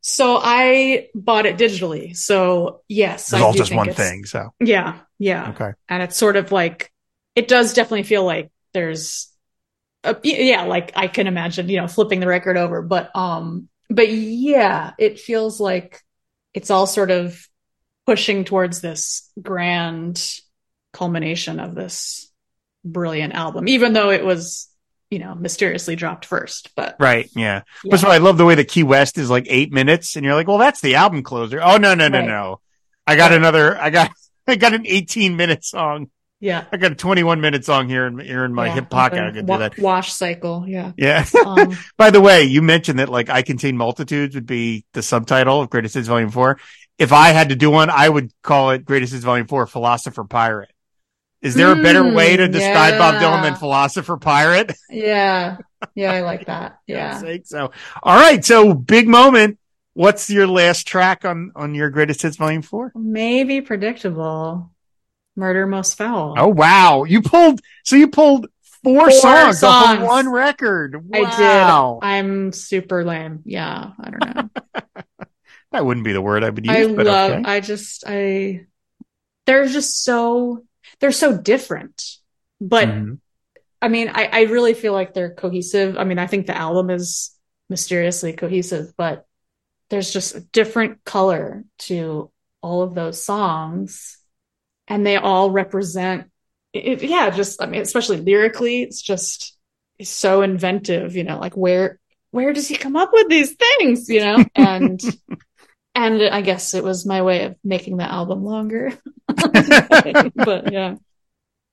[0.00, 2.16] So I bought it digitally.
[2.16, 4.24] So yes, It's I all just one thing.
[4.24, 5.50] So Yeah, yeah.
[5.50, 5.72] okay.
[5.88, 6.90] and it's sort of like
[7.36, 9.28] it does definitely feel like there's
[10.06, 14.08] a, yeah like i can imagine you know flipping the record over but um but
[14.10, 16.02] yeah it feels like
[16.54, 17.46] it's all sort of
[18.06, 20.22] pushing towards this grand
[20.92, 22.30] culmination of this
[22.84, 24.68] brilliant album even though it was
[25.10, 27.28] you know mysteriously dropped first but Right.
[27.36, 27.62] Yeah.
[27.84, 27.94] Yeah.
[27.94, 30.34] Of all, I love the way the Key West is like eight minutes and you're
[30.34, 31.60] like, well, that's the album closer.
[31.62, 32.26] Oh, no, no, no, Right.
[32.26, 32.60] no.
[33.06, 33.36] I got Right.
[33.36, 34.10] another, I got,
[34.48, 36.10] I got an 18 minute song.
[36.40, 39.20] Yeah I got a 21 minute song here in, here in my yeah, hip pocket.
[39.20, 39.78] I could do that.
[39.78, 41.24] wash cycle yeah Yeah.
[41.46, 45.60] um, By the way, you mentioned that like I contain multitudes would be the subtitle
[45.60, 46.58] of Greatest Hits Volume 4.
[46.98, 50.24] If I had to do one, I would call it Greatest Hits Volume 4 Philosopher
[50.24, 50.70] Pirate.
[51.42, 53.54] Is there a better way to describe Bob Dylan than.
[53.56, 54.72] Philosopher Pirate?
[54.90, 55.58] yeah
[55.94, 57.22] yeah i like that yeah.
[57.44, 57.70] So,
[58.02, 58.44] all right.
[58.44, 59.58] So big moment.
[59.92, 62.92] What's your last track on, on your greatest hits volume four?
[62.94, 64.70] Maybe predictable.
[65.36, 66.34] Murder most foul.
[66.38, 67.04] Oh, wow.
[67.04, 68.46] You pulled, so you pulled
[68.82, 70.02] four, Four songs, off songs.
[70.08, 70.96] one record.
[71.12, 71.18] I
[72.00, 72.06] did.
[72.06, 73.42] I'm super lame.
[73.44, 74.50] Yeah, I don't know.
[75.72, 77.30] That wouldn't be the word I would use, I but love.
[77.32, 77.42] okay.
[77.44, 78.04] I just.
[78.06, 78.66] I.
[79.46, 80.64] They're just so.
[81.00, 82.02] They're so different,
[82.60, 83.18] but Mhm.
[83.82, 85.98] I mean, I I really feel like they're cohesive.
[85.98, 87.32] I mean, I think the album is
[87.68, 89.26] mysteriously cohesive, but
[89.90, 92.30] there's just a different color to
[92.62, 94.18] all of those songs,
[94.88, 96.30] and they all represent.
[96.72, 99.56] It, yeah, just I mean, especially lyrically, it's just
[99.98, 101.16] it's so inventive.
[101.16, 101.98] You know, like where
[102.30, 104.08] where does he come up with these things?
[104.08, 105.00] You know, and
[105.94, 108.92] and I guess it was my way of making the album longer.
[109.28, 110.96] but yeah,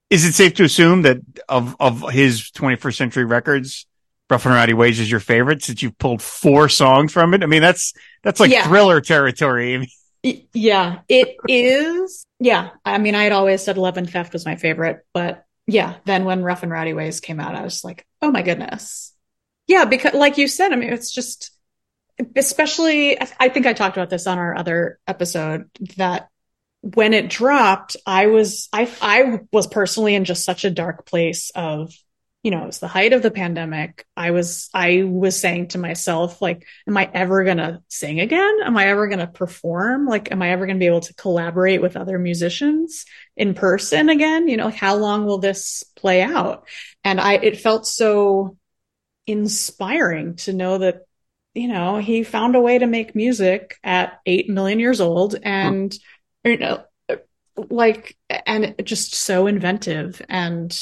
[0.10, 1.18] Is it safe to assume that
[1.50, 3.86] of, of his 21st century records,
[4.30, 7.44] Rough and Rowdy Ways is your favorite since you've pulled four songs from it?
[7.44, 7.94] I mean, that's,
[8.24, 8.68] that's like Yeah.
[8.68, 9.88] thriller territory.
[10.24, 12.26] Yeah, it is.
[12.40, 15.96] Yeah, I mean, I had always said Love and Theft was my favorite, but yeah,
[16.06, 19.14] then when Rough and Rowdy Ways came out, I was like, oh my goodness.
[19.68, 21.52] Yeah, because like you said, I mean, it's just,
[22.36, 26.30] especially, I think I talked about this on our other episode that
[26.82, 31.52] when it dropped, I was, I, I was personally in just such a dark place
[31.56, 31.94] of,
[32.44, 34.06] you know, it was the height of the pandemic.
[34.18, 38.60] I was, I was saying to myself, like, am I ever going to sing again?
[38.66, 40.08] Am I ever going to perform?
[40.08, 43.06] Like, am I ever going to be able to collaborate with other musicians
[43.38, 44.50] in person again?
[44.50, 46.68] You know, how long will this play out?
[47.06, 48.58] And I, it felt so
[49.26, 51.04] inspiring to know that,
[51.54, 55.96] you know, he found a way to make music at 8 million years old and,
[56.44, 56.84] you know,
[57.70, 60.78] like, and just so inventive and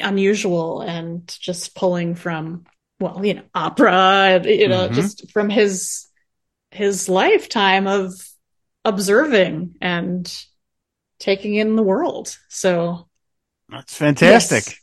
[0.00, 2.64] unusual and just pulling from,
[2.98, 4.94] well, you know, opera, you know, Mhm.
[4.94, 6.06] just from his,
[6.70, 8.12] his lifetime of
[8.84, 10.32] observing and
[11.18, 12.36] taking in the world.
[12.48, 13.08] So,
[13.68, 14.76] that's fantastic.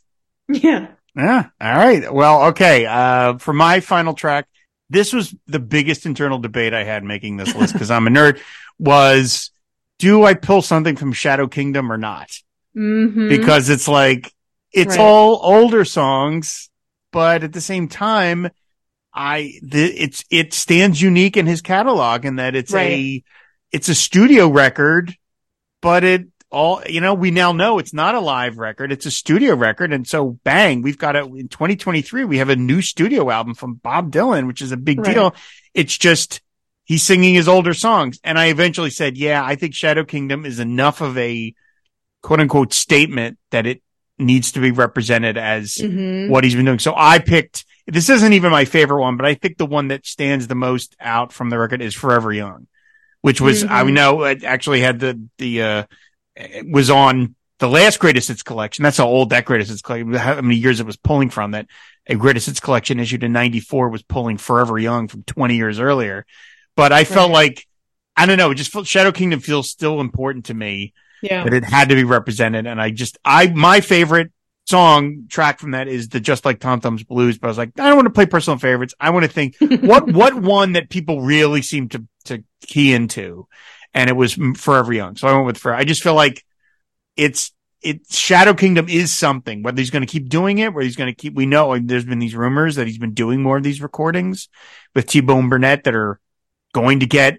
[0.48, 0.62] yes.
[0.62, 0.86] yeah.
[1.16, 1.46] Yeah.
[1.60, 2.12] All right.
[2.12, 2.86] Well, okay.
[2.86, 4.46] Uh, for my final track,
[4.88, 8.40] this was the biggest internal debate I had making this list because I'm a nerd
[8.78, 9.50] was
[9.98, 12.30] do I pull something from Shadow Kingdom or not?
[12.76, 13.28] Mhm.
[13.28, 14.32] Because it's like,
[14.72, 15.00] it's Right.
[15.00, 16.70] all older songs,
[17.12, 18.48] but at the same time,
[19.14, 23.22] I, the, it's, it stands unique in his catalog in that it's a,
[23.72, 25.16] it's a studio record,
[25.80, 28.92] but it all, you know, we now know it's not a live record.
[28.92, 29.92] It's a studio record.
[29.92, 32.24] And so bang, we've got it in 2023.
[32.24, 35.14] We have a new studio album from Bob Dylan, which is a big Right.
[35.14, 35.34] deal.
[35.74, 36.40] It's just,
[36.84, 38.18] he's singing his older songs.
[38.24, 41.54] And I eventually said, yeah, I think Shadow Kingdom is enough of a
[42.22, 43.82] quote unquote statement that it
[44.18, 46.28] needs to be represented as Mhm.
[46.28, 46.78] what he's been doing.
[46.78, 50.06] So I picked, this isn't even my favorite one, but I think the one that
[50.06, 52.66] stands the most out from the record is Forever Young,
[53.22, 53.92] which was, I Mhm.
[53.92, 55.82] know it actually had the, the, uh,
[56.66, 58.82] was on the last greatest hits collection.
[58.82, 61.66] That's how old that greatest hits collection, how many years it was pulling from that
[62.06, 66.24] a greatest hits collection issued in 94 was pulling Forever Young from 20 years earlier.
[66.76, 67.66] But I felt like,
[68.16, 70.92] I don't know, it just felt Shadow Kingdom feels still important to me
[71.22, 71.44] Yeah.
[71.44, 72.66] that it had to be represented.
[72.66, 74.30] And I just, I, my favorite
[74.66, 77.38] song track from that is the Just Like Tom Thumb's Blues.
[77.38, 78.94] But I was like, I don't want to play personal favorites.
[79.00, 83.48] I want to think what, what one that people really seem to, to key into.
[83.94, 85.16] And it was Forever Young.
[85.16, 85.80] So I went with Forever.
[85.80, 86.44] I just feel like
[87.16, 87.52] it's
[87.82, 89.62] it Shadow Kingdom is something.
[89.62, 91.86] Whether he's going to keep doing it, whether he's going to keep, we know like,
[91.86, 94.48] there's been these rumors that he's been doing more of these recordings
[94.94, 96.20] with T Bone Burnett that are
[96.72, 97.38] going to get,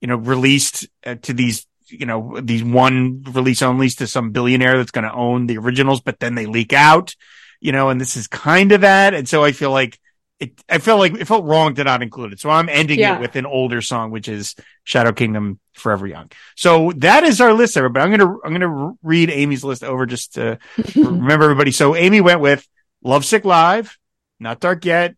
[0.00, 4.76] you know, released uh, to these, you know, these one release onlys to some billionaire
[4.78, 7.14] that's going to own the originals, but then they leak out,
[7.60, 9.14] you know, and this is kind of that.
[9.14, 9.98] And so I feel like
[10.40, 12.40] it, I felt like it felt wrong to not include it.
[12.40, 13.16] So I'm ending Yeah.
[13.16, 16.30] it with an older song, which is Shadow Kingdom Forever Young.
[16.56, 18.02] So that is our list, everybody.
[18.04, 18.60] I'm going to, I'm going
[18.92, 20.58] to read Amy's list over just to
[20.96, 21.70] remember everybody.
[21.70, 22.66] So Amy went with
[23.02, 23.96] Lovesick Live,
[24.40, 25.14] Not Dark Yet,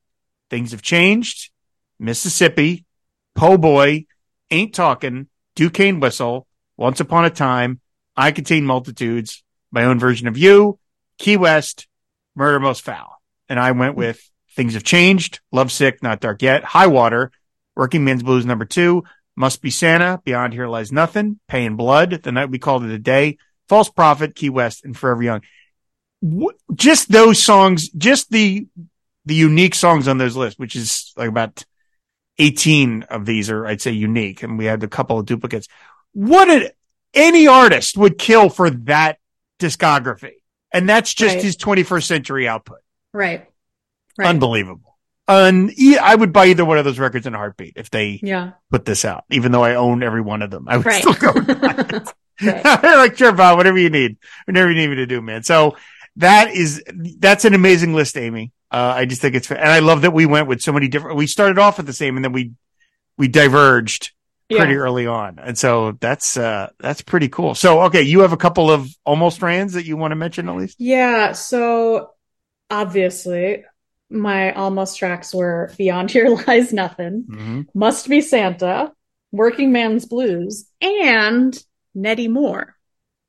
[0.50, 1.50] Things Have Changed,
[1.98, 2.84] Mississippi,
[3.34, 4.04] Po Boy,
[4.50, 6.46] Ain't Talking, Duquesne Whistle,
[6.76, 7.80] Once Upon a Time,
[8.16, 10.78] I Contain Multitudes, My Own Version of You,
[11.18, 11.86] Key West,
[12.34, 13.20] Murder Most Foul.
[13.48, 14.20] And I went with
[14.54, 17.30] Things Have Changed, Lovesick, Not Dark Yet, High Water,
[17.74, 19.04] Working Man's Blues number two,
[19.36, 22.90] Must Be Santa, Beyond Here Lies Nothing, Pay in Blood, The Night We Called It
[22.90, 25.42] a Day, False Prophet, Key West, and Forever Young.
[26.74, 28.66] Just those songs, just the,
[29.24, 31.64] the unique songs on those lists, which is like about
[32.38, 34.42] 18 of these are, I'd say unique.
[34.42, 35.68] And we had a couple of duplicates.
[36.16, 36.70] What an,
[37.12, 39.18] any artist would kill for that
[39.58, 40.32] discography.
[40.72, 41.44] And that's just Right.
[41.44, 42.78] his 21st century output.
[43.12, 43.46] Right.
[44.18, 44.28] Right.
[44.28, 44.96] Unbelievable.
[45.28, 48.52] Un- I would buy either one of those records in a heartbeat if they Yeah.
[48.70, 50.64] put this out, even though I own every one of them.
[50.68, 51.02] I would Right.
[51.04, 51.32] still go.
[52.42, 55.42] Like, sure, Bob, whatever you need, whatever you need me to do, man.
[55.42, 55.76] So
[56.16, 56.82] that is,
[57.18, 58.52] that's an amazing list, Amy.
[58.70, 61.18] Uh, I just think it's, and I love that we went with so many different,
[61.18, 62.52] we started off with the same and then we,
[63.18, 64.12] we diverged
[64.50, 64.78] pretty Yeah.
[64.78, 65.38] early on.
[65.42, 67.54] And so that's, uh, that's pretty cool.
[67.54, 70.56] So, okay, you have a couple of almost strands that you want to mention at
[70.56, 70.76] least?
[70.78, 72.10] Yeah, so
[72.70, 73.64] obviously
[74.10, 77.60] my almost tracks were Beyond Here Lies Nothing, Mm-hmm.
[77.74, 78.92] Must Be Santa,
[79.32, 81.56] Working Man's Blues, and
[81.94, 82.74] Nettie Moore.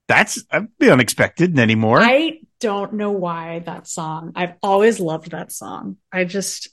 [0.07, 1.99] That's a bit unexpected anymore.
[2.01, 4.31] I don't know why that song.
[4.35, 5.97] I've always loved that song.
[6.11, 6.69] I just,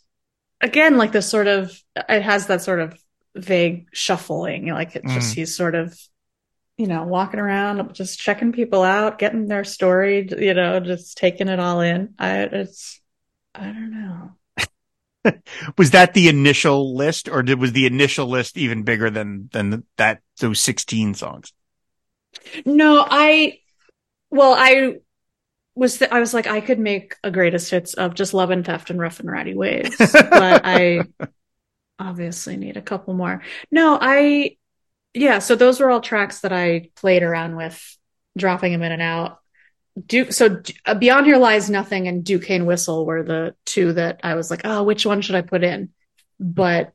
[0.60, 2.96] again, like this sort of, it has that sort of
[3.34, 4.68] vague shuffling.
[4.68, 5.34] Like it's just, mm.
[5.36, 5.98] he's sort of,
[6.76, 11.48] you know, walking around, just checking people out, getting their story, you know, just taking
[11.48, 12.14] it all in.
[12.18, 13.00] I, it's,
[13.54, 15.32] I don't know.
[15.78, 19.84] was that the initial list or did, was the initial list even bigger than, than
[19.96, 21.52] that, those 16 songs?
[22.66, 23.60] No, I,
[24.30, 24.96] well, I
[25.76, 28.64] was, th- I was like, I could make a greatest hits of just love and
[28.64, 31.02] theft and rough and ratty waves, but I
[31.98, 33.42] obviously need a couple more.
[33.70, 34.56] No, I,
[35.12, 37.98] yeah, so those were all tracks that I played around with,
[38.36, 39.40] dropping them in and out.
[40.06, 44.34] Duke, so uh, Beyond Here Lies Nothing and Duquesne Whistle were the two that I
[44.34, 45.90] was like, oh, which one should I put in?
[46.40, 46.92] But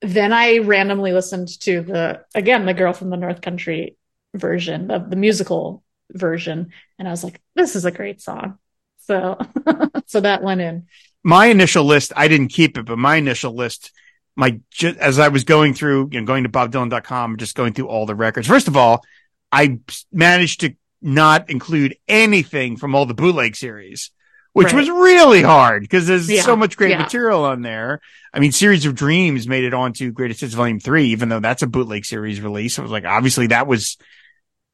[0.00, 3.96] then I randomly listened to the, again, the Girl from the North Country
[4.34, 5.82] version of the musical
[6.12, 8.58] version, and I was like, this is a great song.
[9.00, 9.38] So,
[10.06, 10.86] so that went in.
[11.24, 13.92] my initial list, I didn't keep it, but my initial list,
[14.38, 17.88] my, ju- as I was going through, you know, going to bobdylan.com, just going through
[17.88, 18.46] all the records.
[18.46, 19.04] First of all,
[19.50, 19.80] I
[20.12, 24.12] managed to not include anything from all the bootleg series,
[24.52, 24.76] which Right.
[24.76, 27.02] was really hard because there's Yeah, so much great yeah.
[27.02, 28.00] material on there.
[28.32, 31.62] I mean, Series of Dreams made it onto Greatest Hits Volume 3, even though that's
[31.62, 32.78] a bootleg series release.
[32.78, 33.96] I was like, obviously that was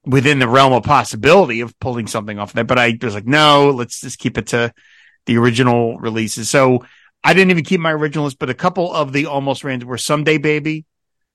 [0.05, 3.71] within the realm of possibility of pulling something off that, but I was like, no,
[3.71, 4.75] let's just keep it to
[5.25, 6.51] the original releases.
[6.51, 6.85] So
[7.25, 9.97] I didn't even keep my original list, but a couple of the almost ran were
[9.97, 10.85] Someday Baby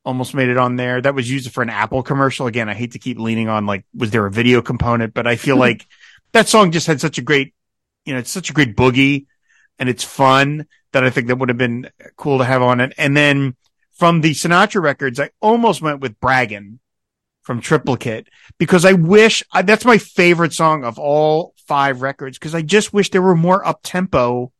[0.05, 1.01] almost made it on there.
[1.01, 2.47] That was used for an Apple commercial.
[2.47, 5.13] Again, I hate to keep leaning on like, was there a video component?
[5.13, 5.87] But I feel like
[6.31, 7.53] that song just had such a great,
[8.05, 9.25] you know, it's such a great boogie
[9.79, 12.93] and it's fun that I think that would have been cool to have on it.
[12.97, 13.55] And then
[13.93, 16.79] from the Sinatra records, I almost went with Braggin
[17.41, 18.27] from Triplicate
[18.57, 22.93] because I wish I, that's my favorite song of all five records because I just
[22.93, 24.51] wish there were more up tempo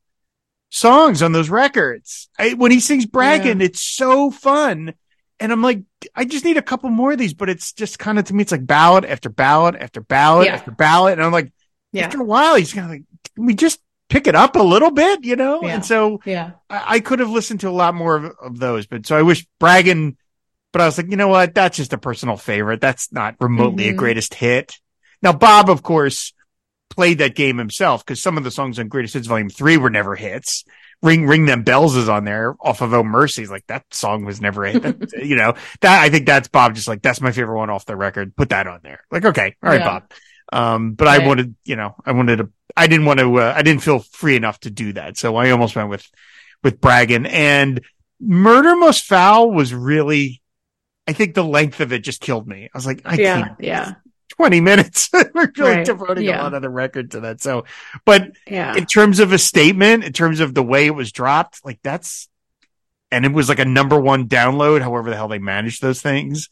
[0.70, 2.30] songs on those records.
[2.38, 4.93] I, when he sings Braggin, it's so fun.
[5.39, 5.84] And I'm like,
[6.15, 8.41] I just need a couple more of these, but it's just kind of to me,
[8.43, 10.55] it's like ballad after ballad after ballad Yeah.
[10.55, 11.13] after ballad.
[11.13, 11.51] And I'm like,
[11.93, 12.05] Yeah.
[12.05, 13.03] after a while, he's kind of like,
[13.36, 15.61] can we just pick it up a little bit, you know?
[15.63, 15.76] Yeah.
[15.76, 16.51] And so Yeah.
[16.70, 19.22] I, I could have listened to a lot more of, of those, but so I
[19.22, 20.17] wish Braggin,
[20.74, 21.55] but I was like, you know what?
[21.55, 22.82] That's just a personal favorite.
[22.82, 23.97] That's not remotely a Mhm.
[23.97, 24.78] greatest hit.
[25.22, 26.34] Now, Bob, of course,
[26.90, 29.90] played that game himself because some of the songs on Greatest Hits Volume 3 were
[29.90, 30.66] never hits.
[31.02, 33.50] Ring, Ring Them Bells is on there off of Oh Mercy's.
[33.50, 35.14] Like that song was never a hit.
[35.24, 37.96] You know, that I think that's Bob just like, that's my favorite one off the
[37.96, 38.36] record.
[38.36, 39.06] Put that on there.
[39.12, 39.56] Like, okay.
[39.64, 39.86] All right, Yeah.
[40.00, 40.12] Bob.
[40.52, 43.62] Um, but I wanted, you know, I wanted to, I didn't want to, uh, I
[43.62, 45.16] didn't feel free enough to do that.
[45.18, 46.06] So I almost went with,
[46.64, 47.82] with Braggin and
[48.20, 50.42] Murder Most Foul was really,
[51.08, 52.66] I think the length of it just killed me.
[52.74, 53.42] I was like, I yeah.
[53.42, 53.94] can't, Yeah.
[54.40, 55.10] 20 minutes.
[55.14, 55.86] We're really Right.
[55.86, 57.42] devoting a lot of the record to that.
[57.42, 57.66] So,
[58.06, 58.74] but Yeah.
[58.78, 62.30] in terms of a statement, in terms of the way it was dropped, like that's,
[63.12, 66.48] and it was like a number one download, however the hell they managed those things.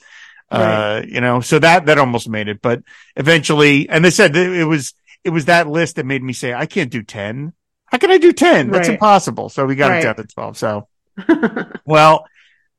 [0.52, 2.82] Uh, you know, so that, that almost made it, but
[3.16, 6.66] eventually, and they said it was, it was that list that made me say, I
[6.66, 7.54] can't do 10.
[7.86, 8.70] How can I do 10?
[8.70, 8.96] That's Right.
[8.96, 9.48] impossible.
[9.48, 10.00] So we got Right.
[10.00, 10.58] it down to 12.
[10.58, 10.88] So,
[11.86, 12.26] well,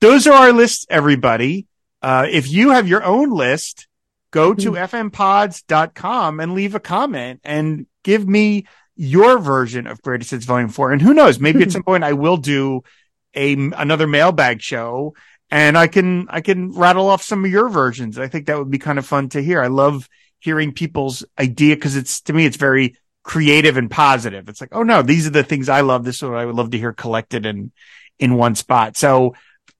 [0.03, 1.67] those are our lists, everybody.
[2.03, 3.88] Uh, if you have your own list,
[4.31, 8.67] go to fmpods.com and leave a comment and give me
[8.97, 10.93] your version of Greatest Hits Volume 4.
[10.93, 12.83] And who knows, maybe at some point I will do
[13.35, 15.15] a, another mailbag show
[15.51, 18.19] and I can, I can rattle off some of your versions.
[18.19, 19.63] I think that would be kind of fun to hear.
[19.63, 20.09] I love
[20.41, 24.49] hearing people's idea because it's, to me, it's very creative and positive.
[24.49, 26.05] It's like, oh no, these are the things I love.
[26.05, 27.73] This is what I would love to hear collected in,
[28.19, 28.97] in one spot.
[28.97, 29.35] So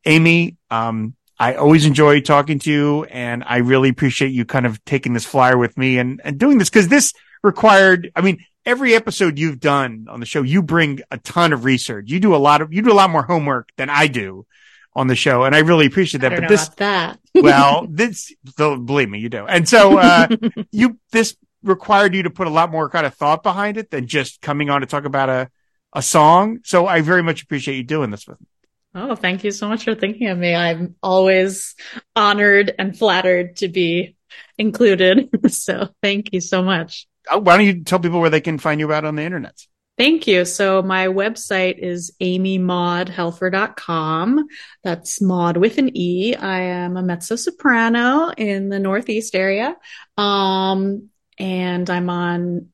[0.05, 4.85] Amy, um, I always enjoy talking to you and I really appreciate you kind of
[4.85, 7.13] taking this flyer with me and, and doing this because this
[7.43, 11.65] required, I mean, every episode you've done on the show, you bring a ton of
[11.65, 12.11] research.
[12.11, 14.47] You do a lot of, you do a lot more homework than I do
[14.95, 15.45] on the show.
[15.45, 16.33] And I really appreciate that.
[16.33, 17.21] But this, about that.
[17.35, 19.47] well, this, believe me, you do.
[19.47, 20.27] And so, uh,
[20.73, 24.09] you, this required you to put a lot more kind of thought behind it than
[24.09, 25.51] just coming on to talk about a,
[25.93, 26.59] a song.
[26.65, 28.47] So I very much appreciate you doing this with me.
[28.95, 30.55] Oh, thank you so much for thinking of me.
[30.55, 31.75] I'm always
[32.17, 34.17] honored and flattered to be
[34.57, 35.29] included.
[35.49, 37.07] So thank you so much.
[37.31, 39.61] Uh, Why don't you tell people where they can find you out on the internet?
[39.97, 40.45] Thank you.
[40.45, 44.47] So my website is amymaudhelfer.com.
[44.85, 46.37] That's Maud with an E.
[46.37, 49.77] I am a mezzo soprano in the Northeast area.
[50.17, 51.09] Um,
[51.39, 52.69] and I'm on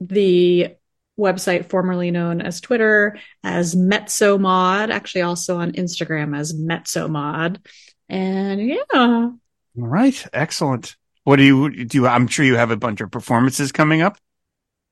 [0.00, 0.76] the
[1.18, 7.60] website formerly known as Twitter as Mezzo Mod, actually also on Instagram as Mezzo Mod.
[8.08, 9.38] And yeah, All
[9.74, 10.26] right.
[10.32, 10.96] Excellent.
[11.24, 12.06] What do you do?
[12.06, 14.16] I'm sure you have a bunch of performances coming up.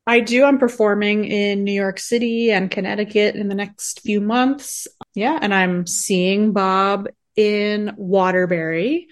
[0.07, 0.43] I do.
[0.43, 4.87] I'm performing in New York City and Connecticut in the next few months.
[5.15, 9.07] Yeah, and I'm seeing Bob in Waterbury.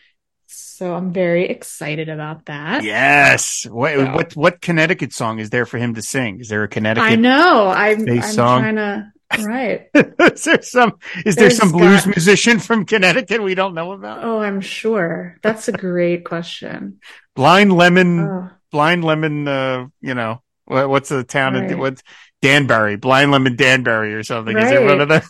[0.56, 2.84] So I'm very excited about that.
[2.84, 3.66] Yes.
[3.70, 4.16] What, Yeah.
[4.16, 6.40] what, what Connecticut song is there for him to sing?
[6.40, 7.20] Is there a Connecticut?
[7.20, 7.68] know.
[7.70, 8.62] I'm, I'm song.
[8.62, 9.12] trying to,
[9.46, 9.88] right.
[10.34, 10.94] is there some,
[11.26, 14.24] is there some blues got- musician from Connecticut we don't know about?
[14.24, 15.38] Oh, I'm sure.
[15.42, 17.00] That's a great question.
[17.36, 21.54] Blind Lemon, Oh, Blind Lemon, uh, you know, what, what's the town?
[21.54, 21.72] Right.
[21.72, 22.02] Of, what's
[22.42, 24.58] Danbury, Blind Lemon Danbury or something?
[24.58, 25.28] Is it one of the,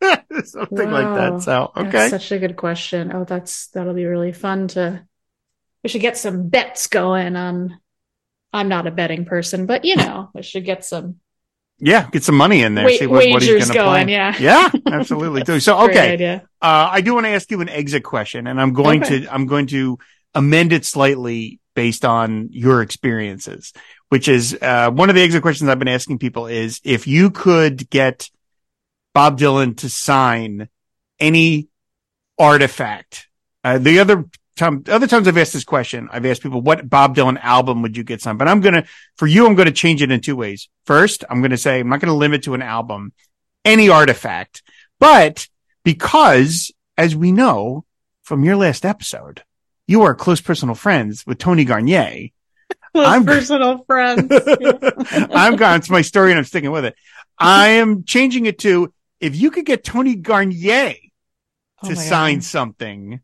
[0.44, 1.42] something like that?
[1.42, 1.90] So, okay.
[1.90, 3.12] that's such a good question.
[3.14, 5.06] Oh, that's, that'll be really fun to,
[5.82, 7.78] we should get some bets going on.
[8.52, 11.16] I'm not a betting person, but you know, we should get some
[11.78, 12.08] yeah.
[12.10, 12.84] Get some money in there.
[12.84, 14.12] Wa- see what, what he's wagers going to going, play.
[14.12, 14.36] yeah.
[14.38, 15.42] Yeah, absolutely.
[15.44, 15.60] do.
[15.60, 16.36] So, okay.
[16.36, 19.20] Uh, I do want to ask you an exit question and I'm going Okay.
[19.20, 19.98] to, I'm going to
[20.34, 23.72] amend it slightly based on your experiences,
[24.08, 27.30] which is, uh, one of the exit questions I've been asking people is if you
[27.30, 28.30] could get
[29.14, 30.68] Bob Dylan to sign
[31.18, 31.68] any
[32.38, 33.28] artifact,
[33.62, 34.24] uh, the other
[34.56, 37.96] time, other times I've asked this question, I've asked people, what Bob Dylan album would
[37.96, 38.38] you get signed?
[38.38, 38.84] But I'm going to,
[39.16, 40.68] for you, I'm going to change it in two ways.
[40.84, 43.12] First, I'm going to say, I'm not going to limit to an album,
[43.64, 44.62] any artifact,
[44.98, 45.48] but
[45.84, 47.84] because as we know
[48.22, 49.42] from your last episode,
[49.86, 52.28] you are close personal friends with Tony Garnier.
[52.94, 54.30] Close I'm- personal friends.
[55.10, 55.76] I'm gone.
[55.80, 56.94] It's my story and I'm sticking with it.
[57.36, 60.94] I am changing it to if you could get Tony Garnier
[61.82, 62.44] Oh to my sign God.
[62.44, 63.20] something.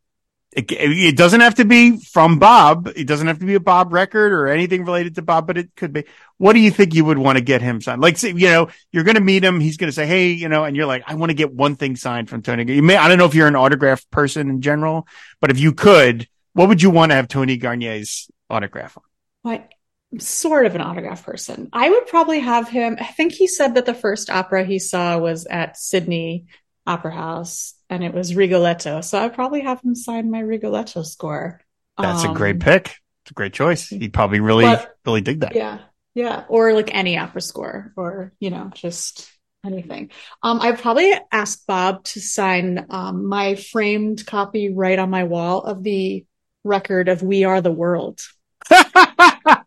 [0.53, 2.88] It, it doesn't have to be from Bob.
[2.97, 5.70] It doesn't have to be a Bob record or anything related to Bob, but it
[5.76, 6.05] could be.
[6.38, 8.01] What do you think you would want to get him signed?
[8.03, 9.61] Like, say, you know, you're going to meet him.
[9.61, 11.76] He's going to say, Hey, you know, and you're like, I want to get one
[11.76, 12.72] thing signed from Tony.
[12.72, 15.07] You may, I don't know if you're an autograph person in general,
[15.41, 19.05] but if you could, what would you want to have Tony Garnier's autograph on?
[19.45, 19.79] I'm
[20.18, 21.68] sort of an autograph person.
[21.72, 22.96] I would probably have him.
[23.00, 26.46] I think he said that the first opera he saw was at Sydney
[26.86, 29.00] Opera House and it was Rigoletto.
[29.02, 31.61] So I'd probably have him sign my Rigoletto score.
[31.98, 32.96] That's a Um, great pick.
[33.24, 33.88] It's a great choice.
[33.88, 35.54] He'd probably really, But- really dig that.
[35.54, 35.78] Yeah.
[36.14, 36.44] Yeah.
[36.48, 39.30] Or like any opera score or, you know, just
[39.64, 40.11] anything.
[40.42, 45.62] Um, I'd probably ask Bob to sign, um, my framed copy right on my wall
[45.62, 46.24] of the
[46.64, 48.20] record of We Are the World,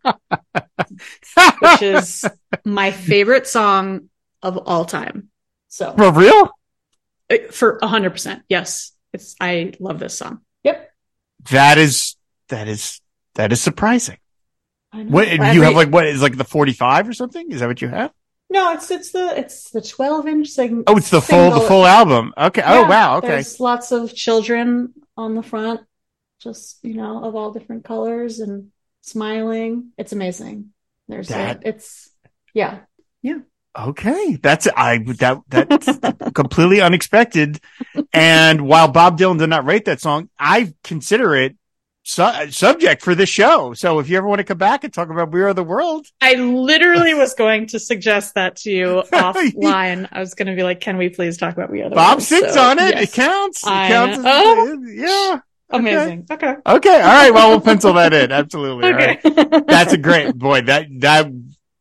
[0.04, 2.26] which is
[2.66, 4.10] my favorite song
[4.42, 5.30] of all time.
[5.68, 6.50] So For real?
[7.32, 8.44] uh, for a hundred percent.
[8.50, 8.92] Yes.
[9.14, 10.42] It's, I love this song.
[10.64, 10.92] Yep.
[11.52, 12.16] That is,
[12.50, 13.00] that is,
[13.36, 14.18] that is surprising.
[14.92, 17.52] What you have like what is like the 45 or something?
[17.52, 18.12] Is that what you have?
[18.54, 20.84] no, it's, it's the, it's the 12 inch thing.
[20.86, 22.34] Oh, it's the full, the full album.
[22.38, 22.62] Okay.
[22.64, 23.18] oh, wow.
[23.18, 23.30] Okay.
[23.30, 25.82] There's lots of children on the front,
[26.40, 28.40] just, you know, of all different colors.
[28.40, 28.72] And
[29.04, 29.92] smiling.
[29.98, 30.70] It's amazing.
[31.08, 32.10] There's That- a, it's
[32.54, 32.80] yeah.
[33.22, 33.40] Yeah.
[33.78, 35.90] Okay, that's I that that's
[36.34, 37.60] completely unexpected.
[38.14, 41.56] And while Bob Dylan did not write that song, I consider it
[42.04, 43.74] su- subject for this show.
[43.74, 46.06] So if you ever want to come back and talk about We Are the World,
[46.22, 50.08] I literally was going to suggest that to you offline.
[50.12, 52.18] I was going to be like, "Can we please talk about We Are the Bob
[52.18, 52.94] World?" sings So, on it.
[52.94, 53.10] yes.
[53.10, 53.64] It counts.
[53.66, 54.18] It I counts.
[54.20, 54.80] as- know.
[54.86, 55.40] yeah.
[55.74, 56.28] Amazing.
[56.32, 56.56] Okay.
[56.66, 57.02] Okay.
[57.02, 57.34] All right.
[57.34, 58.32] Well, we'll pencil that in.
[58.32, 58.94] Absolutely.
[58.94, 59.20] Okay.
[59.24, 59.68] right.
[59.68, 60.62] That's a great boy.
[60.62, 61.28] That that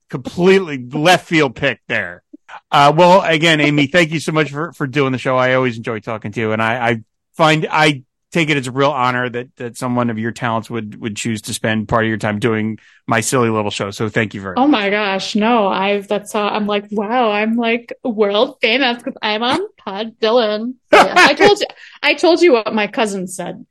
[0.08, 2.22] completely left field pick there.
[2.70, 5.36] Uh, well, again, Amy, thank you so much for for doing the show.
[5.36, 8.72] I always enjoy talking to you, and I, I find I take it as a
[8.72, 12.08] real honor that that someone of your talents would would choose to spend part of
[12.08, 13.90] your time doing my silly little show.
[13.90, 14.62] So thank you very much.
[14.62, 14.80] Oh much.
[14.80, 15.68] my gosh, no!
[15.68, 20.74] I've that's how I'm like, wow, I'm like world famous because I'm on Pod Dylan.
[20.92, 21.66] Yeah, I told you,
[22.02, 23.64] I told you what my cousin said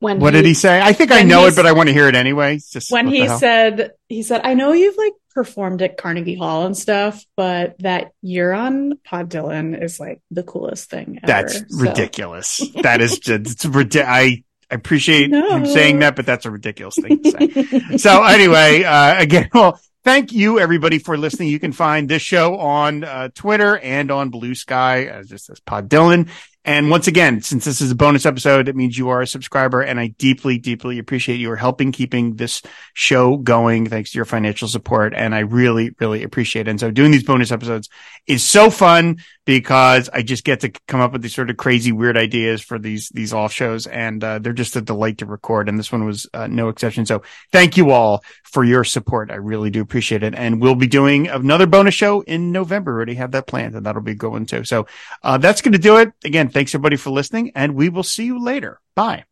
[0.00, 0.80] when What did he say?
[0.80, 2.58] I think I know it, but I want to hear it anyway.
[2.70, 6.76] Just when he said he said I know you've like performed at Carnegie Hall and
[6.76, 11.26] stuff, but that you're on Pod Dylan is like the coolest thing ever.
[11.26, 12.60] That's So- ridiculous.
[12.82, 14.08] that is just it's ridiculous.
[14.08, 15.56] I I appreciate No.
[15.56, 17.96] him saying that, but that's a ridiculous thing to say.
[17.98, 21.48] so anyway, uh, again, well, thank you everybody for listening.
[21.48, 25.60] You can find this show on uh, Twitter and on Blue Sky as just as
[25.60, 26.28] Pod Dylan.
[26.64, 29.82] And once again, since this is a bonus episode, it means you are a subscriber
[29.82, 32.62] and I deeply, deeply appreciate you helping keeping this
[32.94, 35.12] show going thanks to your financial support.
[35.14, 36.70] And I really, really appreciate it.
[36.70, 37.90] And so doing these bonus episodes
[38.26, 41.92] is so fun because I just get to come up with these sort of crazy,
[41.92, 43.86] weird ideas for these, these off shows.
[43.86, 45.68] And, uh, they're just a delight to record.
[45.68, 47.04] And this one was uh, no exception.
[47.04, 49.30] So thank you all for your support.
[49.30, 50.34] I really do appreciate it.
[50.34, 52.92] And we'll be doing another bonus show in November.
[52.92, 54.64] Already have that planned and that'll be going too.
[54.64, 54.86] So,
[55.22, 56.12] uh, that's going to do it.
[56.24, 58.80] Again, thanks everybody for listening and we will see you later.
[58.94, 59.24] Bye.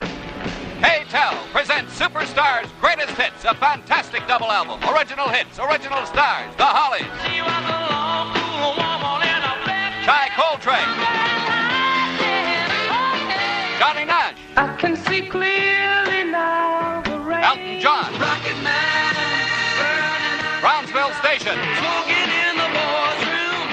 [0.00, 4.78] K-tel presents Superstars Greatest Hits, a fantastic double album.
[4.94, 7.06] Original hits, original stars, The Hollies,
[10.04, 10.94] Chi Coltrane,
[13.78, 17.42] Johnny Nash, I can see clearly now the rain.
[17.42, 19.14] Elton John, Rocket Man,
[20.60, 22.43] Brownsville Station.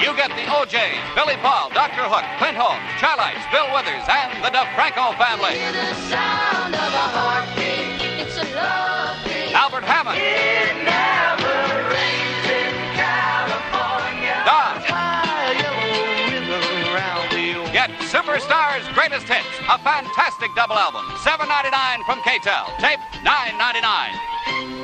[0.02, 2.02] You get the O'Jays, Billy Paul, Dr.
[2.02, 5.54] Hook, Clint Holmes, Chi-Lites, Bill Withers, and the DeFranco family.
[5.70, 8.02] the sound of a heartbeat.
[8.18, 9.14] It's a love.
[9.54, 11.54] Albert Hammond, It never
[11.86, 14.42] rains in California.
[14.42, 14.74] Dawn.
[14.90, 15.94] High yellow
[16.34, 21.06] ribbon round the Get Superstars Greatest Hits, a fantastic double album.
[21.22, 22.66] $7.99 from K-tel.
[22.82, 24.81] Tape $9.99.